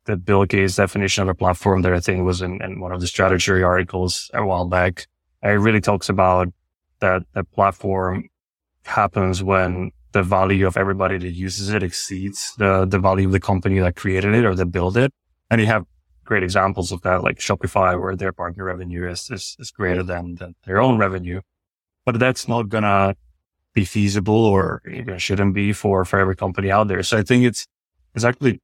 the 0.04 0.16
Bill 0.16 0.44
Gates 0.44 0.76
definition 0.76 1.22
of 1.22 1.28
a 1.28 1.34
platform 1.34 1.82
that 1.82 1.92
I 1.92 2.00
think 2.00 2.24
was 2.24 2.42
in, 2.42 2.60
in 2.62 2.80
one 2.80 2.92
of 2.92 3.00
the 3.00 3.06
strategy 3.06 3.62
articles 3.62 4.30
a 4.34 4.44
while 4.44 4.66
back. 4.66 5.06
It 5.42 5.48
really 5.48 5.80
talks 5.80 6.08
about 6.08 6.48
that 7.00 7.22
the 7.34 7.44
platform 7.44 8.28
happens 8.84 9.42
when 9.42 9.92
the 10.12 10.22
value 10.22 10.66
of 10.66 10.76
everybody 10.76 11.18
that 11.18 11.32
uses 11.32 11.70
it 11.70 11.82
exceeds 11.82 12.54
the, 12.56 12.86
the 12.86 12.98
value 12.98 13.26
of 13.26 13.32
the 13.32 13.40
company 13.40 13.78
that 13.78 13.96
created 13.96 14.34
it 14.34 14.44
or 14.44 14.54
that 14.54 14.66
built 14.66 14.96
it. 14.96 15.12
And 15.50 15.60
you 15.60 15.66
have 15.66 15.84
great 16.24 16.42
examples 16.42 16.92
of 16.92 17.02
that, 17.02 17.22
like 17.22 17.38
Shopify, 17.38 18.00
where 18.00 18.16
their 18.16 18.32
partner 18.32 18.64
revenue 18.64 19.08
is, 19.08 19.30
is, 19.30 19.56
is 19.58 19.70
greater 19.70 20.02
than, 20.02 20.36
than 20.36 20.54
their 20.64 20.80
own 20.80 20.98
revenue. 20.98 21.40
But 22.04 22.18
that's 22.18 22.48
not 22.48 22.68
gonna 22.68 23.14
be 23.74 23.84
feasible 23.84 24.44
or 24.44 24.82
shouldn't 25.18 25.54
be 25.54 25.72
for, 25.72 26.04
for 26.04 26.18
every 26.18 26.36
company 26.36 26.70
out 26.70 26.88
there. 26.88 27.02
So 27.02 27.18
I 27.18 27.22
think 27.22 27.44
it's, 27.44 27.66
it's 28.14 28.24
actually 28.24 28.60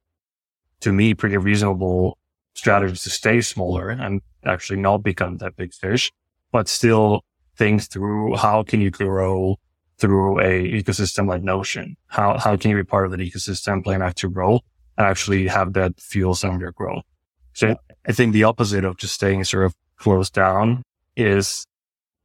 to 0.81 0.91
me 0.91 1.13
pretty 1.13 1.37
reasonable 1.37 2.17
strategy 2.53 2.95
to 2.95 3.09
stay 3.09 3.41
smaller 3.41 3.89
and 3.89 4.21
actually 4.43 4.79
not 4.79 5.03
become 5.03 5.37
that 5.37 5.55
big 5.55 5.73
fish, 5.73 6.11
but 6.55 6.69
still 6.69 7.25
think 7.57 7.81
through 7.81 8.33
how 8.37 8.63
can 8.63 8.79
you 8.79 8.89
grow 8.89 9.57
through 9.97 10.39
a 10.39 10.71
ecosystem 10.81 11.27
like 11.27 11.43
Notion? 11.43 11.97
How, 12.07 12.37
how 12.39 12.55
can 12.55 12.71
you 12.71 12.77
be 12.77 12.85
part 12.85 13.05
of 13.05 13.11
that 13.11 13.19
ecosystem, 13.19 13.83
play 13.83 13.93
an 13.93 14.01
active 14.01 14.37
role 14.37 14.63
and 14.97 15.05
actually 15.05 15.49
have 15.49 15.73
that 15.73 15.99
fuel 15.99 16.33
some 16.33 16.55
of 16.55 16.61
your 16.61 16.71
growth? 16.71 17.03
So 17.51 17.75
I 18.07 18.13
think 18.13 18.31
the 18.31 18.45
opposite 18.45 18.85
of 18.85 18.95
just 18.95 19.15
staying 19.15 19.43
sort 19.43 19.65
of 19.65 19.75
closed 19.97 20.33
down 20.33 20.81
is 21.17 21.67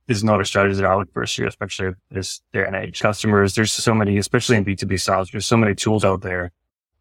is 0.06 0.22
not 0.22 0.40
a 0.40 0.44
strategy 0.44 0.76
that 0.76 0.84
I 0.84 0.94
would 0.94 1.12
pursue, 1.12 1.48
especially 1.48 1.90
this 2.12 2.40
day 2.52 2.64
and 2.64 2.76
age. 2.76 3.00
Customers, 3.00 3.56
there's 3.56 3.72
so 3.72 3.94
many, 3.94 4.16
especially 4.16 4.58
in 4.58 4.64
B2B 4.64 5.00
sales, 5.00 5.30
there's 5.32 5.46
so 5.46 5.56
many 5.56 5.74
tools 5.74 6.04
out 6.04 6.20
there 6.22 6.52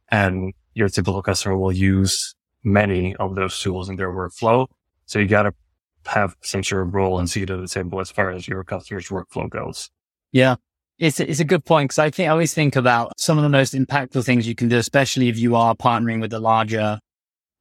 and 0.09 0.51
your 0.74 0.89
typical 0.89 1.21
customer 1.21 1.55
will 1.55 1.71
use 1.71 2.33
many 2.63 3.15
of 3.17 3.36
those 3.36 3.59
tools 3.62 3.88
in 3.88 3.98
their 3.98 4.12
workflow. 4.12 4.65
So 5.05 5.19
you 5.19 5.27
got 5.27 5.43
to 5.43 5.53
have 6.10 6.36
sort 6.42 6.72
of 6.72 6.94
role 6.94 7.20
and 7.20 7.30
seat 7.30 7.50
at 7.50 7.60
the 7.60 7.68
table 7.68 8.00
as 8.00 8.12
far 8.12 8.32
as 8.32 8.48
your 8.48 8.63
customer's 8.63 9.07
workflow 9.07 9.50
goes. 9.50 9.90
Yeah. 10.31 10.55
It's 10.98 11.20
a, 11.20 11.29
it's 11.29 11.40
a 11.40 11.46
good 11.46 11.64
point 11.64 11.90
because 11.90 12.00
I 12.00 12.10
think 12.10 12.27
I 12.27 12.31
always 12.31 12.53
think 12.53 12.75
about 12.75 13.14
some 13.18 13.38
of 13.38 13.44
the 13.44 13.50
most 13.50 13.74
impactful 13.74 14.25
things 14.25 14.48
you 14.48 14.55
can 14.55 14.68
do, 14.68 14.77
especially 14.77 15.29
if 15.29 15.38
you 15.38 15.55
are 15.55 15.75
partnering 15.75 16.20
with 16.20 16.33
a 16.33 16.40
larger, 16.40 17.00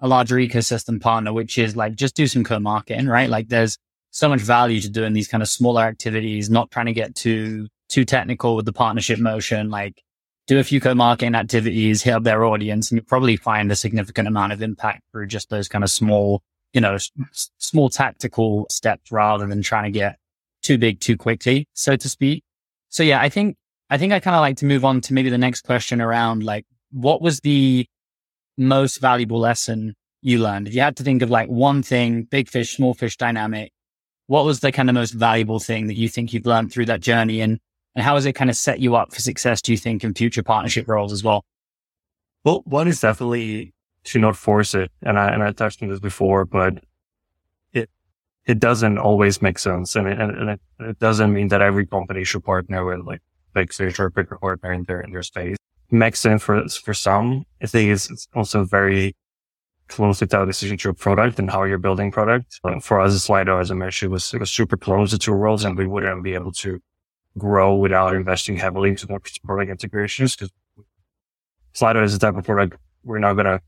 a 0.00 0.08
larger 0.08 0.36
ecosystem 0.36 1.00
partner, 1.00 1.32
which 1.32 1.56
is 1.56 1.76
like 1.76 1.94
just 1.94 2.16
do 2.16 2.26
some 2.26 2.42
co-marketing, 2.42 3.06
right? 3.06 3.30
Like 3.30 3.48
there's 3.48 3.78
so 4.10 4.28
much 4.28 4.40
value 4.40 4.80
to 4.80 4.90
doing 4.90 5.12
these 5.12 5.28
kind 5.28 5.42
of 5.42 5.48
smaller 5.48 5.82
activities, 5.82 6.50
not 6.50 6.70
trying 6.70 6.86
to 6.86 6.92
get 6.92 7.14
too, 7.14 7.68
too 7.88 8.04
technical 8.04 8.56
with 8.56 8.64
the 8.64 8.72
partnership 8.72 9.20
motion, 9.20 9.70
like 9.70 10.02
do 10.48 10.58
a 10.58 10.64
few 10.64 10.80
co-marketing 10.80 11.34
activities, 11.34 12.04
up 12.06 12.24
their 12.24 12.44
audience, 12.44 12.90
and 12.90 12.98
you 12.98 13.02
probably 13.02 13.36
find 13.36 13.70
a 13.70 13.76
significant 13.76 14.26
amount 14.26 14.52
of 14.52 14.62
impact 14.62 15.02
through 15.12 15.26
just 15.26 15.50
those 15.50 15.68
kind 15.68 15.84
of 15.84 15.90
small, 15.90 16.42
you 16.72 16.80
know, 16.80 16.94
s- 16.94 17.10
small 17.58 17.88
tactical 17.88 18.66
steps 18.70 19.10
rather 19.10 19.46
than 19.46 19.62
trying 19.62 19.84
to 19.84 19.98
get 19.98 20.16
too 20.62 20.78
big 20.78 21.00
too 21.00 21.16
quickly, 21.16 21.66
so 21.72 21.96
to 21.96 22.08
speak. 22.08 22.42
So 22.88 23.02
yeah, 23.02 23.20
I 23.20 23.28
think, 23.28 23.56
I 23.90 23.98
think 23.98 24.12
I 24.12 24.20
kind 24.20 24.34
of 24.36 24.40
like 24.40 24.56
to 24.58 24.66
move 24.66 24.84
on 24.84 25.00
to 25.02 25.14
maybe 25.14 25.30
the 25.30 25.38
next 25.38 25.62
question 25.62 26.00
around 26.00 26.42
like, 26.42 26.66
what 26.90 27.22
was 27.22 27.40
the 27.40 27.86
most 28.56 29.00
valuable 29.00 29.38
lesson 29.38 29.94
you 30.20 30.38
learned? 30.38 30.68
If 30.68 30.74
you 30.74 30.80
had 30.80 30.96
to 30.96 31.02
think 31.02 31.22
of 31.22 31.30
like 31.30 31.48
one 31.48 31.82
thing, 31.82 32.24
big 32.24 32.48
fish, 32.48 32.76
small 32.76 32.94
fish 32.94 33.16
dynamic, 33.16 33.72
what 34.26 34.44
was 34.44 34.60
the 34.60 34.72
kind 34.72 34.88
of 34.90 34.94
most 34.94 35.12
valuable 35.12 35.58
thing 35.58 35.86
that 35.86 35.96
you 35.96 36.08
think 36.08 36.32
you've 36.32 36.46
learned 36.46 36.72
through 36.72 36.86
that 36.86 37.00
journey 37.00 37.40
and, 37.40 37.58
and 37.94 38.04
how 38.04 38.14
has 38.14 38.26
it 38.26 38.34
kind 38.34 38.50
of 38.50 38.56
set 38.56 38.78
you 38.80 38.94
up 38.94 39.12
for 39.12 39.20
success, 39.20 39.62
do 39.62 39.72
you 39.72 39.78
think, 39.78 40.04
in 40.04 40.14
future 40.14 40.42
partnership 40.42 40.86
roles 40.86 41.12
as 41.12 41.24
well? 41.24 41.44
Well, 42.44 42.62
one 42.64 42.88
is 42.88 43.00
definitely 43.00 43.72
to 44.04 44.18
not 44.18 44.36
force 44.36 44.74
it. 44.74 44.90
And 45.02 45.18
I, 45.18 45.28
and 45.32 45.42
I 45.42 45.52
touched 45.52 45.82
on 45.82 45.88
this 45.88 46.00
before, 46.00 46.44
but 46.44 46.82
it, 47.72 47.90
it 48.46 48.58
doesn't 48.58 48.98
always 48.98 49.42
make 49.42 49.58
sense. 49.58 49.96
And 49.96 50.08
it, 50.08 50.18
and 50.20 50.50
it, 50.50 50.60
it 50.80 50.98
doesn't 50.98 51.32
mean 51.32 51.48
that 51.48 51.62
every 51.62 51.86
company 51.86 52.24
should 52.24 52.44
partner 52.44 52.84
with 52.84 53.06
like 53.06 53.20
big 53.54 53.72
fish 53.72 53.98
or 53.98 54.10
bigger 54.10 54.38
partner 54.38 54.72
in 54.72 54.84
their, 54.84 55.00
in 55.00 55.12
their 55.12 55.22
space. 55.22 55.56
Makes 55.90 56.20
sense 56.20 56.42
for, 56.42 56.68
for 56.68 56.94
some. 56.94 57.44
I 57.62 57.66
think 57.66 57.90
it's, 57.90 58.10
it's 58.10 58.28
also 58.34 58.64
very 58.64 59.16
closely 59.88 60.26
tied 60.26 60.46
decision 60.46 60.76
to 60.76 60.90
a 60.90 60.94
product 60.94 61.38
and 61.38 61.50
how 61.50 61.64
you're 61.64 61.78
building 61.78 62.12
product. 62.12 62.60
for 62.82 63.00
us, 63.00 63.26
Slido, 63.26 63.60
as 63.60 63.70
I 63.70 63.74
mentioned, 63.74 64.12
was, 64.12 64.32
was 64.34 64.50
super 64.50 64.76
close 64.76 65.10
to 65.10 65.18
two 65.18 65.32
worlds 65.32 65.64
and 65.64 65.76
we 65.76 65.86
wouldn't 65.86 66.22
be 66.22 66.34
able 66.34 66.52
to 66.52 66.80
grow 67.38 67.74
without 67.74 68.14
investing 68.14 68.56
heavily 68.56 68.90
into 68.90 69.06
the 69.06 69.18
product 69.44 69.70
integrations 69.70 70.36
because 70.36 70.50
Slido 71.74 72.02
is 72.02 72.12
the 72.12 72.18
type 72.18 72.36
of 72.36 72.44
product 72.44 72.76
we're 73.04 73.18
not 73.18 73.34
going 73.34 73.46
to 73.46 73.60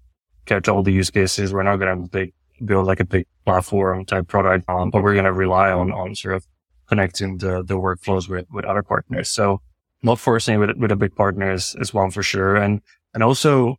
catch 0.50 0.68
all 0.68 0.82
the 0.82 0.92
use 1.00 1.10
cases. 1.18 1.52
We're 1.52 1.68
not 1.70 1.78
going 1.82 2.08
to 2.08 2.32
build 2.68 2.86
like 2.90 3.00
a 3.00 3.08
big 3.14 3.26
platform 3.46 4.04
type 4.04 4.26
product, 4.34 4.62
um, 4.68 4.90
but 4.90 5.02
we're 5.02 5.18
going 5.20 5.30
to 5.32 5.32
rely 5.46 5.68
on, 5.80 5.92
on 5.92 6.14
sort 6.14 6.34
of 6.38 6.42
connecting 6.90 7.38
the, 7.38 7.62
the 7.70 7.78
workflows 7.86 8.28
with, 8.32 8.46
with 8.50 8.64
other 8.70 8.84
partners. 8.92 9.28
So 9.38 9.44
not 10.02 10.18
forcing 10.18 10.58
with, 10.60 10.76
with 10.76 10.92
a 10.92 10.96
big 11.04 11.14
partner 11.14 11.48
is, 11.58 11.76
is 11.82 11.94
one 11.94 12.10
for 12.10 12.22
sure. 12.22 12.56
And, 12.56 12.82
and 13.14 13.22
also 13.22 13.76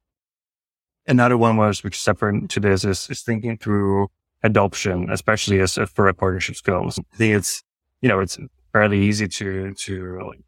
Another 1.07 1.37
one 1.37 1.57
was, 1.57 1.83
which 1.83 1.97
is 1.97 2.03
separate 2.03 2.49
to 2.49 2.59
this 2.59 2.85
is, 2.85 3.09
is 3.09 3.21
thinking 3.21 3.57
through 3.57 4.09
adoption, 4.43 5.09
especially 5.09 5.59
as, 5.59 5.77
as 5.77 5.89
for 5.89 6.07
a 6.07 6.13
partnerships 6.13 6.61
goes. 6.61 6.99
I 6.99 7.17
think 7.17 7.35
it's, 7.35 7.63
you 8.01 8.09
know, 8.09 8.19
it's 8.19 8.37
fairly 8.71 9.01
easy 9.01 9.27
to, 9.27 9.73
to 9.73 10.19
like 10.27 10.41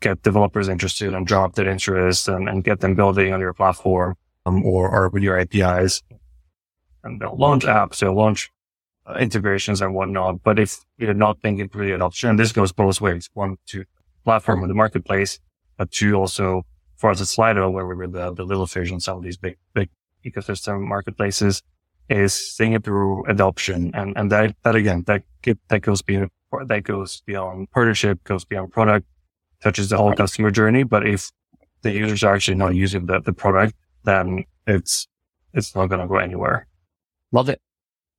get 0.00 0.22
developers 0.22 0.68
interested 0.68 1.12
and 1.14 1.26
drop 1.26 1.54
that 1.56 1.66
interest 1.66 2.28
and, 2.28 2.48
and 2.48 2.64
get 2.64 2.80
them 2.80 2.94
building 2.94 3.32
on 3.32 3.40
your 3.40 3.52
platform, 3.52 4.16
um, 4.50 4.64
or, 4.64 4.90
or 4.90 5.08
with 5.08 5.22
your 5.22 5.38
APIs 5.38 6.02
and 7.04 7.20
they'll 7.20 7.36
launch 7.36 7.64
apps, 7.64 7.98
they'll 7.98 8.14
launch 8.14 8.50
uh, 9.06 9.14
integrations 9.14 9.80
and 9.80 9.94
whatnot. 9.94 10.42
But 10.42 10.58
if 10.58 10.78
you're 10.98 11.14
not 11.14 11.40
thinking 11.40 11.68
through 11.68 11.86
the 11.86 11.94
adoption, 11.94 12.36
this 12.36 12.52
goes 12.52 12.72
both 12.72 13.00
ways. 13.00 13.28
One, 13.34 13.56
to 13.66 13.84
platform 14.24 14.62
or 14.62 14.68
the 14.68 14.74
marketplace, 14.74 15.40
but 15.76 15.90
two, 15.90 16.14
also 16.14 16.62
for 16.96 17.10
us 17.10 17.20
at 17.20 17.26
Slido, 17.26 17.72
where 17.72 17.86
we 17.86 17.94
were 17.94 18.06
the, 18.06 18.32
the 18.34 18.44
little 18.44 18.66
fish 18.66 18.92
on 18.92 19.00
some 19.00 19.18
of 19.18 19.24
these 19.24 19.38
big, 19.38 19.56
big 19.74 19.88
ecosystem 20.24 20.82
marketplaces, 20.82 21.62
is 22.10 22.54
thinking 22.56 22.82
through 22.82 23.24
adoption. 23.26 23.90
And, 23.94 24.16
and 24.16 24.30
that, 24.32 24.54
that 24.64 24.74
again, 24.74 25.04
that, 25.06 25.22
that 25.68 25.80
goes 25.80 26.02
beyond, 26.02 26.30
that 26.66 26.82
goes 26.82 27.22
beyond 27.24 27.70
partnership, 27.70 28.22
goes 28.24 28.44
beyond 28.44 28.72
product, 28.72 29.06
touches 29.62 29.88
the 29.88 29.96
whole 29.96 30.12
customer 30.12 30.50
journey. 30.50 30.82
But 30.82 31.06
if 31.06 31.30
the 31.82 31.92
users 31.92 32.22
are 32.24 32.34
actually 32.34 32.56
not 32.56 32.74
using 32.74 33.06
the, 33.06 33.20
the 33.20 33.32
product, 33.32 33.74
then 34.04 34.44
it's, 34.66 35.08
it's 35.52 35.74
not 35.74 35.86
going 35.86 36.00
to 36.00 36.06
go 36.06 36.16
anywhere. 36.16 36.66
Love 37.32 37.48
it. 37.48 37.60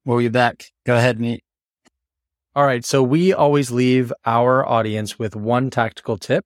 We'll 0.05 0.17
be 0.17 0.29
back. 0.29 0.65
Go 0.85 0.95
ahead, 0.95 1.19
Meet. 1.19 1.43
All 2.55 2.65
right. 2.65 2.83
So 2.83 3.01
we 3.01 3.33
always 3.33 3.71
leave 3.71 4.11
our 4.25 4.67
audience 4.67 5.17
with 5.17 5.35
one 5.35 5.69
tactical 5.69 6.17
tip 6.17 6.45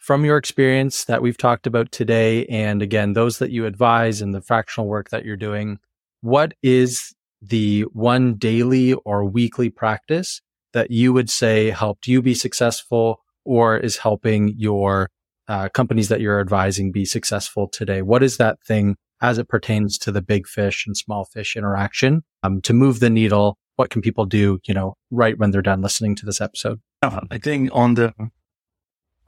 from 0.00 0.24
your 0.24 0.38
experience 0.38 1.04
that 1.04 1.20
we've 1.20 1.36
talked 1.36 1.66
about 1.66 1.92
today, 1.92 2.46
and 2.46 2.80
again, 2.80 3.12
those 3.12 3.38
that 3.38 3.50
you 3.50 3.66
advise 3.66 4.22
and 4.22 4.34
the 4.34 4.40
fractional 4.40 4.88
work 4.88 5.10
that 5.10 5.26
you're 5.26 5.36
doing, 5.36 5.78
what 6.22 6.54
is 6.62 7.14
the 7.42 7.82
one 7.92 8.34
daily 8.34 8.94
or 8.94 9.24
weekly 9.24 9.68
practice 9.68 10.40
that 10.72 10.90
you 10.90 11.12
would 11.12 11.28
say 11.28 11.70
helped 11.70 12.06
you 12.06 12.22
be 12.22 12.34
successful 12.34 13.20
or 13.44 13.76
is 13.76 13.98
helping 13.98 14.54
your 14.56 15.10
uh, 15.50 15.68
companies 15.68 16.08
that 16.08 16.20
you're 16.20 16.40
advising 16.40 16.92
be 16.92 17.04
successful 17.04 17.66
today? 17.66 18.02
What 18.02 18.22
is 18.22 18.36
that 18.36 18.62
thing 18.62 18.96
as 19.20 19.36
it 19.36 19.48
pertains 19.48 19.98
to 19.98 20.12
the 20.12 20.22
big 20.22 20.46
fish 20.46 20.86
and 20.86 20.96
small 20.96 21.24
fish 21.24 21.56
interaction 21.56 22.22
um, 22.44 22.60
to 22.62 22.72
move 22.72 23.00
the 23.00 23.10
needle? 23.10 23.58
What 23.74 23.90
can 23.90 24.00
people 24.00 24.26
do, 24.26 24.60
you 24.66 24.74
know, 24.74 24.94
right 25.10 25.36
when 25.36 25.50
they're 25.50 25.60
done 25.60 25.82
listening 25.82 26.14
to 26.16 26.26
this 26.26 26.40
episode? 26.40 26.80
I 27.02 27.38
think 27.38 27.70
on 27.72 27.94
the 27.94 28.14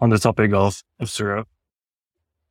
on 0.00 0.11
the 0.11 0.18
topic 0.18 0.52
of, 0.52 0.82
of 1.00 1.11
syrup, 1.11 1.48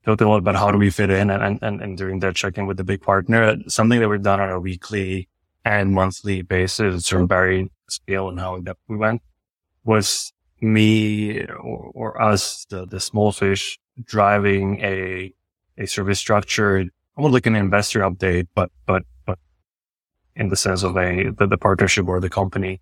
talked 0.03 0.21
a 0.21 0.27
lot 0.27 0.39
about 0.39 0.55
how 0.55 0.71
do 0.71 0.77
we 0.77 0.89
fit 0.89 1.09
in 1.09 1.29
and, 1.29 1.59
and, 1.61 1.81
and 1.81 1.97
doing 1.97 2.19
that 2.19 2.35
check-in 2.35 2.65
with 2.65 2.77
the 2.77 2.83
big 2.83 3.01
partner, 3.01 3.55
something 3.67 3.99
that 4.01 4.09
we've 4.09 4.21
done 4.21 4.41
on 4.41 4.49
a 4.49 4.59
weekly 4.59 5.29
and 5.63 5.93
monthly 5.93 6.41
basis, 6.41 7.05
sort 7.05 7.31
of 7.31 7.69
scale 7.89 8.29
and 8.29 8.39
how 8.39 8.57
depth 8.59 8.81
we 8.89 8.97
went 8.97 9.21
was 9.83 10.33
me 10.61 11.43
or, 11.45 11.91
or, 11.93 12.21
us, 12.21 12.65
the, 12.69 12.85
the 12.85 12.99
small 12.99 13.31
fish 13.31 13.79
driving 14.03 14.79
a, 14.81 15.33
a 15.77 15.85
service 15.87 16.19
structure, 16.19 16.85
almost 17.15 17.33
like 17.33 17.45
an 17.45 17.55
investor 17.55 18.01
update, 18.01 18.47
but, 18.55 18.71
but, 18.85 19.03
but 19.25 19.39
in 20.35 20.49
the 20.49 20.55
sense 20.55 20.83
of 20.83 20.95
a, 20.97 21.31
the, 21.31 21.47
the 21.47 21.57
partnership 21.57 22.07
or 22.07 22.19
the 22.19 22.29
company 22.29 22.79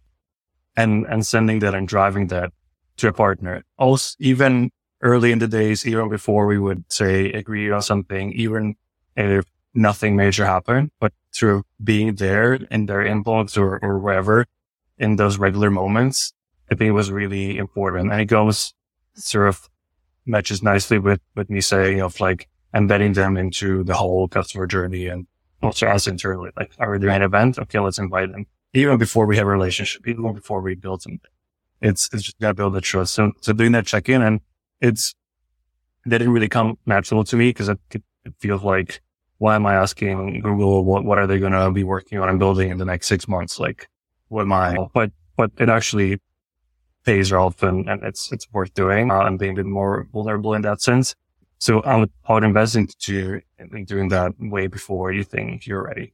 and, 0.76 1.06
and 1.08 1.26
sending 1.26 1.60
that 1.60 1.74
and 1.74 1.88
driving 1.88 2.28
that 2.28 2.52
to 2.98 3.08
a 3.08 3.13
partner. 3.13 3.63
Also, 3.78 4.15
even 4.20 4.72
early 5.02 5.32
in 5.32 5.39
the 5.39 5.48
days, 5.48 5.86
even 5.88 6.10
before 6.10 6.46
we 6.46 6.60
would 6.60 6.84
say 6.92 7.32
agree 7.32 7.72
on 7.72 7.82
something, 7.82 8.34
even 8.34 8.76
if 9.15 9.46
nothing 9.74 10.15
major 10.15 10.46
happened, 10.46 10.92
but 11.00 11.13
through 11.34 11.63
being 11.84 12.15
there 12.15 12.54
in 12.54 12.86
their 12.86 13.04
inbox 13.04 13.58
or, 13.58 13.80
or 13.82 14.00
wherever 14.00 14.46
in 14.98 15.15
those 15.15 15.38
regular 15.38 15.70
moments, 15.70 16.34
I 16.71 16.75
think 16.75 16.89
it 16.89 16.91
was 16.91 17.12
really 17.12 17.58
important. 17.58 18.12
And 18.12 18.21
it 18.21 18.25
goes 18.25 18.73
sort 19.15 19.47
of 19.47 19.69
matches 20.25 20.62
nicely 20.62 20.99
with, 20.99 21.19
with 21.36 21.49
me 21.49 21.62
saying 21.62 22.01
of 22.01 22.19
like 22.19 22.47
embedding 22.73 23.13
them 23.13 23.38
into 23.38 23.84
the 23.84 23.95
whole 23.95 24.27
customer 24.27 24.67
journey 24.67 25.08
and 25.08 25.25
also 25.62 25.88
us 25.88 26.08
internally. 26.08 26.51
Like, 26.55 26.71
are 26.79 26.91
we 26.91 26.99
doing 26.99 27.15
an 27.15 27.21
event? 27.23 27.58
Okay, 27.58 27.79
let's 27.79 27.97
invite 27.97 28.32
them. 28.32 28.45
Even 28.73 28.97
before 28.97 29.25
we 29.25 29.36
have 29.38 29.47
a 29.47 29.49
relationship, 29.49 30.08
even 30.08 30.34
before 30.34 30.62
we 30.62 30.75
build 30.75 31.01
something. 31.01 31.19
It's, 31.82 32.10
it's 32.13 32.23
just 32.23 32.39
gotta 32.39 32.53
build 32.53 32.73
the 32.73 32.82
trust. 32.82 33.13
So, 33.13 33.32
so 33.41 33.53
doing 33.53 33.71
that 33.71 33.88
check 33.88 34.10
in 34.10 34.21
and 34.21 34.41
it's, 34.79 35.15
that 36.05 36.19
didn't 36.19 36.34
really 36.34 36.49
come 36.49 36.77
natural 36.86 37.23
to 37.25 37.36
me 37.36 37.49
because 37.49 37.69
it, 37.69 37.79
it, 37.91 38.03
feels 38.39 38.63
like, 38.63 39.01
why 39.38 39.55
am 39.55 39.65
I 39.65 39.75
asking 39.75 40.41
Google 40.41 40.84
what, 40.86 41.03
what 41.03 41.17
are 41.17 41.25
they 41.25 41.39
to 41.39 41.71
be 41.71 41.84
working 41.84 42.19
on 42.19 42.29
and 42.29 42.38
building 42.38 42.69
in 42.69 42.77
the 42.77 42.86
next 42.86 43.08
six 43.08 43.27
months? 43.27 43.60
Like, 43.60 43.88
what 44.27 44.41
am 44.41 44.53
I? 44.53 44.77
But, 44.93 45.12
but 45.36 45.51
it 45.58 45.69
actually 45.69 46.19
pays 47.10 47.32
off 47.34 47.63
and, 47.63 47.89
and 47.89 48.04
it's, 48.04 48.32
it's 48.32 48.48
worth 48.52 48.74
doing 48.74 49.10
uh, 49.10 49.22
and 49.26 49.39
being 49.39 49.54
a 49.54 49.56
bit 49.56 49.65
more 49.65 50.08
vulnerable 50.13 50.54
in 50.54 50.62
that 50.62 50.80
sense. 50.82 51.15
So 51.58 51.82
I 51.82 51.95
would, 51.98 52.12
I 52.28 52.34
would 52.34 52.43
invest 52.43 52.76
into 52.76 53.41
doing 53.86 54.10
that 54.10 54.32
way 54.39 54.67
before 54.67 55.12
you 55.12 55.24
think 55.24 55.67
you're 55.67 55.84
ready. 55.84 56.13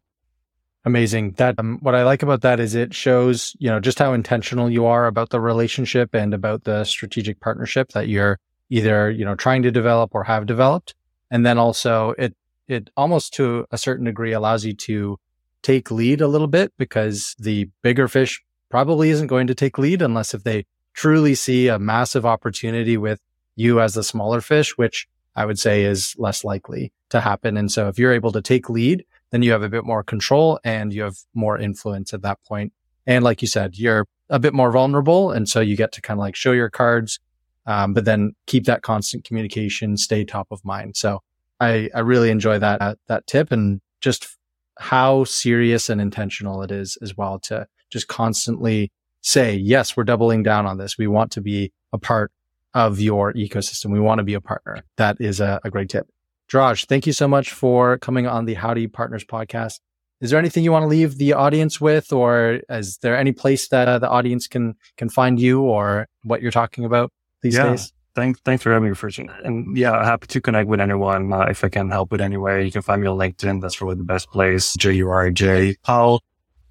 Amazing. 0.85 1.31
That 1.31 1.55
um, 1.57 1.79
what 1.81 1.95
I 1.95 2.03
like 2.03 2.23
about 2.23 2.41
that 2.41 2.59
is 2.59 2.75
it 2.75 2.93
shows, 2.93 3.55
you 3.59 3.69
know, 3.69 3.79
just 3.79 3.99
how 3.99 4.13
intentional 4.13 4.69
you 4.69 4.85
are 4.85 5.07
about 5.07 5.31
the 5.31 5.41
relationship 5.41 6.13
and 6.13 6.33
about 6.33 6.63
the 6.63 6.83
strategic 6.83 7.39
partnership 7.39 7.89
that 7.93 8.07
you're 8.07 8.39
either, 8.69 9.11
you 9.11 9.25
know, 9.25 9.35
trying 9.35 9.63
to 9.63 9.71
develop 9.71 10.11
or 10.13 10.23
have 10.23 10.45
developed. 10.45 10.95
And 11.31 11.45
then 11.45 11.57
also 11.57 12.13
it 12.17 12.35
it 12.67 12.89
almost 12.95 13.33
to 13.35 13.65
a 13.71 13.77
certain 13.77 14.05
degree 14.05 14.31
allows 14.31 14.63
you 14.63 14.73
to 14.73 15.17
take 15.61 15.91
lead 15.91 16.21
a 16.21 16.27
little 16.27 16.47
bit 16.47 16.71
because 16.77 17.35
the 17.39 17.69
bigger 17.81 18.07
fish 18.07 18.41
probably 18.69 19.09
isn't 19.09 19.27
going 19.27 19.47
to 19.47 19.55
take 19.55 19.77
lead 19.77 20.01
unless 20.01 20.33
if 20.33 20.43
they 20.43 20.65
truly 20.95 21.35
see 21.35 21.67
a 21.67 21.77
massive 21.77 22.25
opportunity 22.25 22.97
with 22.97 23.19
you 23.55 23.79
as 23.79 23.93
the 23.93 24.03
smaller 24.03 24.41
fish, 24.41 24.77
which 24.77 25.07
I 25.35 25.45
would 25.45 25.59
say 25.59 25.83
is 25.83 26.15
less 26.17 26.43
likely 26.43 26.91
to 27.09 27.19
happen. 27.21 27.57
And 27.57 27.71
so 27.71 27.87
if 27.87 27.99
you're 27.99 28.13
able 28.13 28.31
to 28.31 28.41
take 28.41 28.69
lead 28.69 29.05
then 29.35 29.41
you 29.41 29.51
have 29.51 29.63
a 29.63 29.69
bit 29.69 29.83
more 29.83 30.01
control 30.01 30.59
and 30.63 30.93
you 30.93 31.03
have 31.03 31.17
more 31.33 31.57
influence 31.57 32.13
at 32.13 32.21
that 32.21 32.41
point. 32.47 32.71
And 33.05 33.21
like 33.21 33.41
you 33.41 33.49
said, 33.49 33.77
you're 33.77 34.05
a 34.29 34.39
bit 34.39 34.53
more 34.53 34.71
vulnerable. 34.71 35.31
And 35.31 35.49
so 35.49 35.59
you 35.59 35.75
get 35.75 35.91
to 35.91 36.01
kind 36.01 36.17
of 36.17 36.21
like 36.21 36.37
show 36.37 36.53
your 36.53 36.69
cards, 36.69 37.19
um, 37.65 37.93
but 37.93 38.05
then 38.05 38.33
keep 38.47 38.63
that 38.65 38.81
constant 38.81 39.25
communication, 39.25 39.97
stay 39.97 40.23
top 40.23 40.47
of 40.51 40.63
mind. 40.63 40.95
So 40.95 41.21
I, 41.59 41.89
I 41.93 41.99
really 41.99 42.29
enjoy 42.29 42.59
that, 42.59 42.81
uh, 42.81 42.95
that 43.07 43.27
tip 43.27 43.51
and 43.51 43.81
just 43.99 44.37
how 44.79 45.25
serious 45.25 45.89
and 45.89 45.99
intentional 45.99 46.61
it 46.61 46.71
is 46.71 46.97
as 47.01 47.17
well 47.17 47.39
to 47.39 47.67
just 47.91 48.07
constantly 48.07 48.91
say, 49.25 49.55
yes, 49.55 49.97
we're 49.97 50.03
doubling 50.03 50.43
down 50.43 50.67
on 50.67 50.77
this. 50.77 50.97
We 50.97 51.07
want 51.07 51.31
to 51.31 51.41
be 51.41 51.73
a 51.91 51.97
part 51.97 52.31
of 52.75 52.99
your 52.99 53.33
ecosystem. 53.33 53.91
We 53.91 53.99
want 53.99 54.19
to 54.19 54.23
be 54.23 54.35
a 54.35 54.41
partner. 54.41 54.83
That 54.97 55.17
is 55.19 55.39
a, 55.39 55.59
a 55.63 55.71
great 55.71 55.89
tip. 55.89 56.07
Juraj, 56.47 56.85
thank 56.85 57.07
you 57.07 57.13
so 57.13 57.27
much 57.27 57.51
for 57.51 57.97
coming 57.97 58.27
on 58.27 58.45
the 58.45 58.53
Howdy 58.53 58.87
Partners 58.87 59.25
podcast. 59.25 59.79
Is 60.21 60.29
there 60.29 60.37
anything 60.37 60.63
you 60.63 60.71
want 60.71 60.83
to 60.83 60.87
leave 60.87 61.17
the 61.17 61.33
audience 61.33 61.81
with, 61.81 62.13
or 62.13 62.61
is 62.69 62.99
there 62.99 63.17
any 63.17 63.31
place 63.31 63.67
that 63.69 63.87
uh, 63.87 63.99
the 63.99 64.09
audience 64.09 64.47
can 64.47 64.75
can 64.95 65.09
find 65.09 65.39
you 65.39 65.61
or 65.61 66.07
what 66.23 66.41
you're 66.41 66.51
talking 66.51 66.85
about 66.85 67.11
these 67.41 67.55
yeah. 67.55 67.71
days? 67.71 67.91
Thanks, 68.13 68.39
thanks 68.45 68.63
for 68.63 68.71
having 68.71 68.89
me, 68.89 68.95
first. 68.95 69.19
And 69.43 69.75
yeah, 69.75 70.05
happy 70.05 70.27
to 70.27 70.39
connect 70.39 70.69
with 70.69 70.79
anyone. 70.79 71.33
Uh, 71.33 71.47
if 71.49 71.63
I 71.65 71.69
can 71.69 71.89
help 71.89 72.11
with 72.11 72.21
anywhere, 72.21 72.61
you 72.61 72.71
can 72.71 72.81
find 72.81 73.01
me 73.01 73.07
on 73.07 73.17
LinkedIn. 73.17 73.59
That's 73.59 73.75
probably 73.75 73.97
the 73.97 74.03
best 74.03 74.29
place. 74.29 74.73
J 74.77 74.93
U 74.93 75.09
R 75.09 75.31
J 75.31 75.75
Pal, 75.83 76.21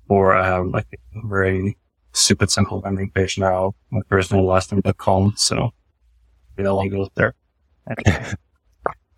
or 0.08 0.34
I 0.34 0.56
like 0.58 0.86
a 0.92 1.26
very 1.26 1.76
super 2.14 2.46
simple 2.46 2.80
landing 2.80 3.10
page 3.10 3.38
now, 3.38 3.74
my 3.90 4.00
personal 4.08 4.46
last 4.46 4.72
name.com. 4.72 5.34
So, 5.36 5.70
you 6.56 6.64
know, 6.64 6.88
goes 6.88 7.08
there. 7.14 7.34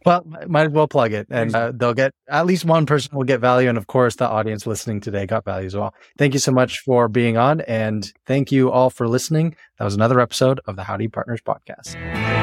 Well, 0.06 0.24
might 0.46 0.68
as 0.68 0.72
well 0.72 0.86
plug 0.86 1.12
it, 1.12 1.26
and 1.30 1.52
uh, 1.52 1.72
they'll 1.74 1.92
get 1.92 2.12
at 2.28 2.46
least 2.46 2.64
one 2.64 2.86
person 2.86 3.16
will 3.16 3.24
get 3.24 3.40
value, 3.40 3.68
and 3.68 3.76
of 3.76 3.88
course, 3.88 4.14
the 4.14 4.28
audience 4.28 4.64
listening 4.64 5.00
today 5.00 5.26
got 5.26 5.44
value 5.44 5.66
as 5.66 5.74
well. 5.74 5.92
Thank 6.16 6.32
you 6.32 6.38
so 6.38 6.52
much 6.52 6.78
for 6.78 7.08
being 7.08 7.36
on, 7.36 7.62
and 7.62 8.12
thank 8.24 8.52
you 8.52 8.70
all 8.70 8.88
for 8.88 9.08
listening. 9.08 9.56
That 9.80 9.84
was 9.84 9.96
another 9.96 10.20
episode 10.20 10.60
of 10.68 10.76
the 10.76 10.84
Howdy 10.84 11.08
Partners 11.08 11.40
podcast. 11.40 12.35